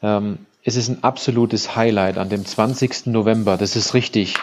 ähm, 0.00 0.38
es 0.62 0.76
ist 0.76 0.88
ein 0.88 1.02
absolutes 1.02 1.74
Highlight 1.74 2.16
an 2.16 2.28
dem 2.28 2.46
20. 2.46 3.06
November, 3.06 3.56
das 3.56 3.74
ist 3.74 3.94
richtig, 3.94 4.34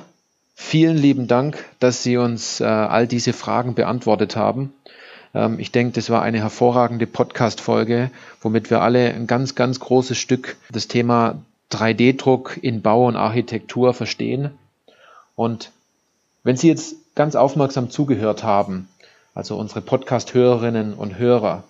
vielen 0.55 0.97
lieben 0.97 1.27
Dank, 1.27 1.65
dass 1.81 2.05
Sie 2.05 2.19
uns 2.19 2.61
äh, 2.61 2.65
all 2.65 3.09
diese 3.09 3.33
Fragen 3.33 3.75
beantwortet 3.75 4.37
haben. 4.37 4.73
Ähm, 5.35 5.59
ich 5.59 5.73
denke, 5.73 5.95
das 5.95 6.11
war 6.11 6.23
eine 6.23 6.39
hervorragende 6.39 7.07
Podcast-Folge, 7.07 8.11
womit 8.41 8.71
wir 8.71 8.83
alle 8.83 9.13
ein 9.13 9.27
ganz, 9.27 9.55
ganz 9.55 9.81
großes 9.81 10.17
Stück 10.19 10.57
das 10.71 10.89
Thema 10.89 11.39
3D-Druck 11.73 12.59
in 12.63 12.83
Bau 12.83 13.07
und 13.07 13.17
Architektur 13.17 13.95
verstehen. 13.95 14.51
Und 15.35 15.71
wenn 16.45 16.57
Sie 16.57 16.69
jetzt 16.69 16.97
ganz 17.15 17.35
aufmerksam 17.35 17.91
zugehört 17.91 18.45
haben, 18.45 18.89
also 19.35 19.57
unsere 19.57 19.81
Podcast-Hörerinnen 19.81 20.95
und 20.95 21.19
Hörer, 21.19 21.65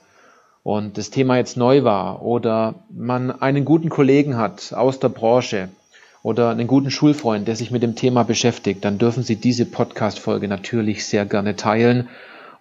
und 0.67 0.99
das 0.99 1.11
Thema 1.11 1.37
jetzt 1.37 1.57
neu 1.57 1.85
war 1.85 2.23
oder 2.23 2.75
man 2.91 3.31
einen 3.31 3.65
guten 3.65 3.89
Kollegen 3.89 4.37
hat 4.37 4.73
aus 4.73 4.99
der 4.99 5.11
Branche 5.11 5.69
oder 6.25 6.51
einen 6.51 6.67
guten 6.67 6.91
Schulfreund, 6.91 7.47
der 7.47 7.55
sich 7.55 7.71
mit 7.71 7.85
dem 7.85 7.95
Thema 7.95 8.25
beschäftigt, 8.25 8.85
dann 8.85 8.99
dürfen 8.99 9.23
Sie 9.23 9.37
diese 9.37 9.65
Podcast-Folge 9.65 10.49
natürlich 10.49 11.07
sehr 11.07 11.25
gerne 11.25 11.55
teilen 11.55 12.09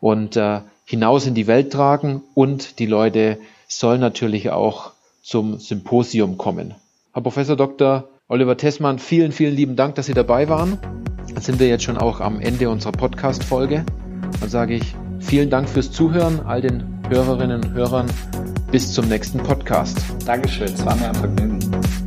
und 0.01 0.37
äh, 0.37 0.59
hinaus 0.85 1.25
in 1.25 1.33
die 1.33 1.47
Welt 1.47 1.73
tragen 1.73 2.23
und 2.33 2.79
die 2.79 2.85
Leute 2.85 3.37
sollen 3.67 3.99
natürlich 3.99 4.51
auch 4.51 4.91
zum 5.23 5.59
Symposium 5.59 6.37
kommen. 6.37 6.75
Herr 7.13 7.23
Professor 7.23 7.55
Dr. 7.55 8.07
Oliver 8.27 8.57
Tessmann, 8.57 8.99
vielen, 8.99 9.31
vielen 9.31 9.55
lieben 9.55 9.75
Dank, 9.75 9.95
dass 9.95 10.05
Sie 10.05 10.13
dabei 10.13 10.47
waren. 10.47 10.77
Dann 11.33 11.41
sind 11.41 11.59
wir 11.59 11.67
jetzt 11.67 11.83
schon 11.83 11.97
auch 11.97 12.21
am 12.21 12.39
Ende 12.39 12.69
unserer 12.69 12.91
Podcast-Folge. 12.91 13.85
Dann 14.39 14.49
sage 14.49 14.75
ich 14.75 14.95
vielen 15.19 15.49
Dank 15.49 15.67
fürs 15.67 15.91
Zuhören 15.91 16.39
all 16.45 16.61
den 16.61 17.01
Hörerinnen 17.09 17.63
und 17.63 17.73
Hörern 17.73 18.07
bis 18.71 18.93
zum 18.93 19.07
nächsten 19.07 19.39
Podcast. 19.39 19.97
Dankeschön, 20.25 20.67
es 20.73 20.85
war 20.85 20.95
mir 20.95 21.09
ein 21.09 21.15
Vergnügen. 21.15 22.04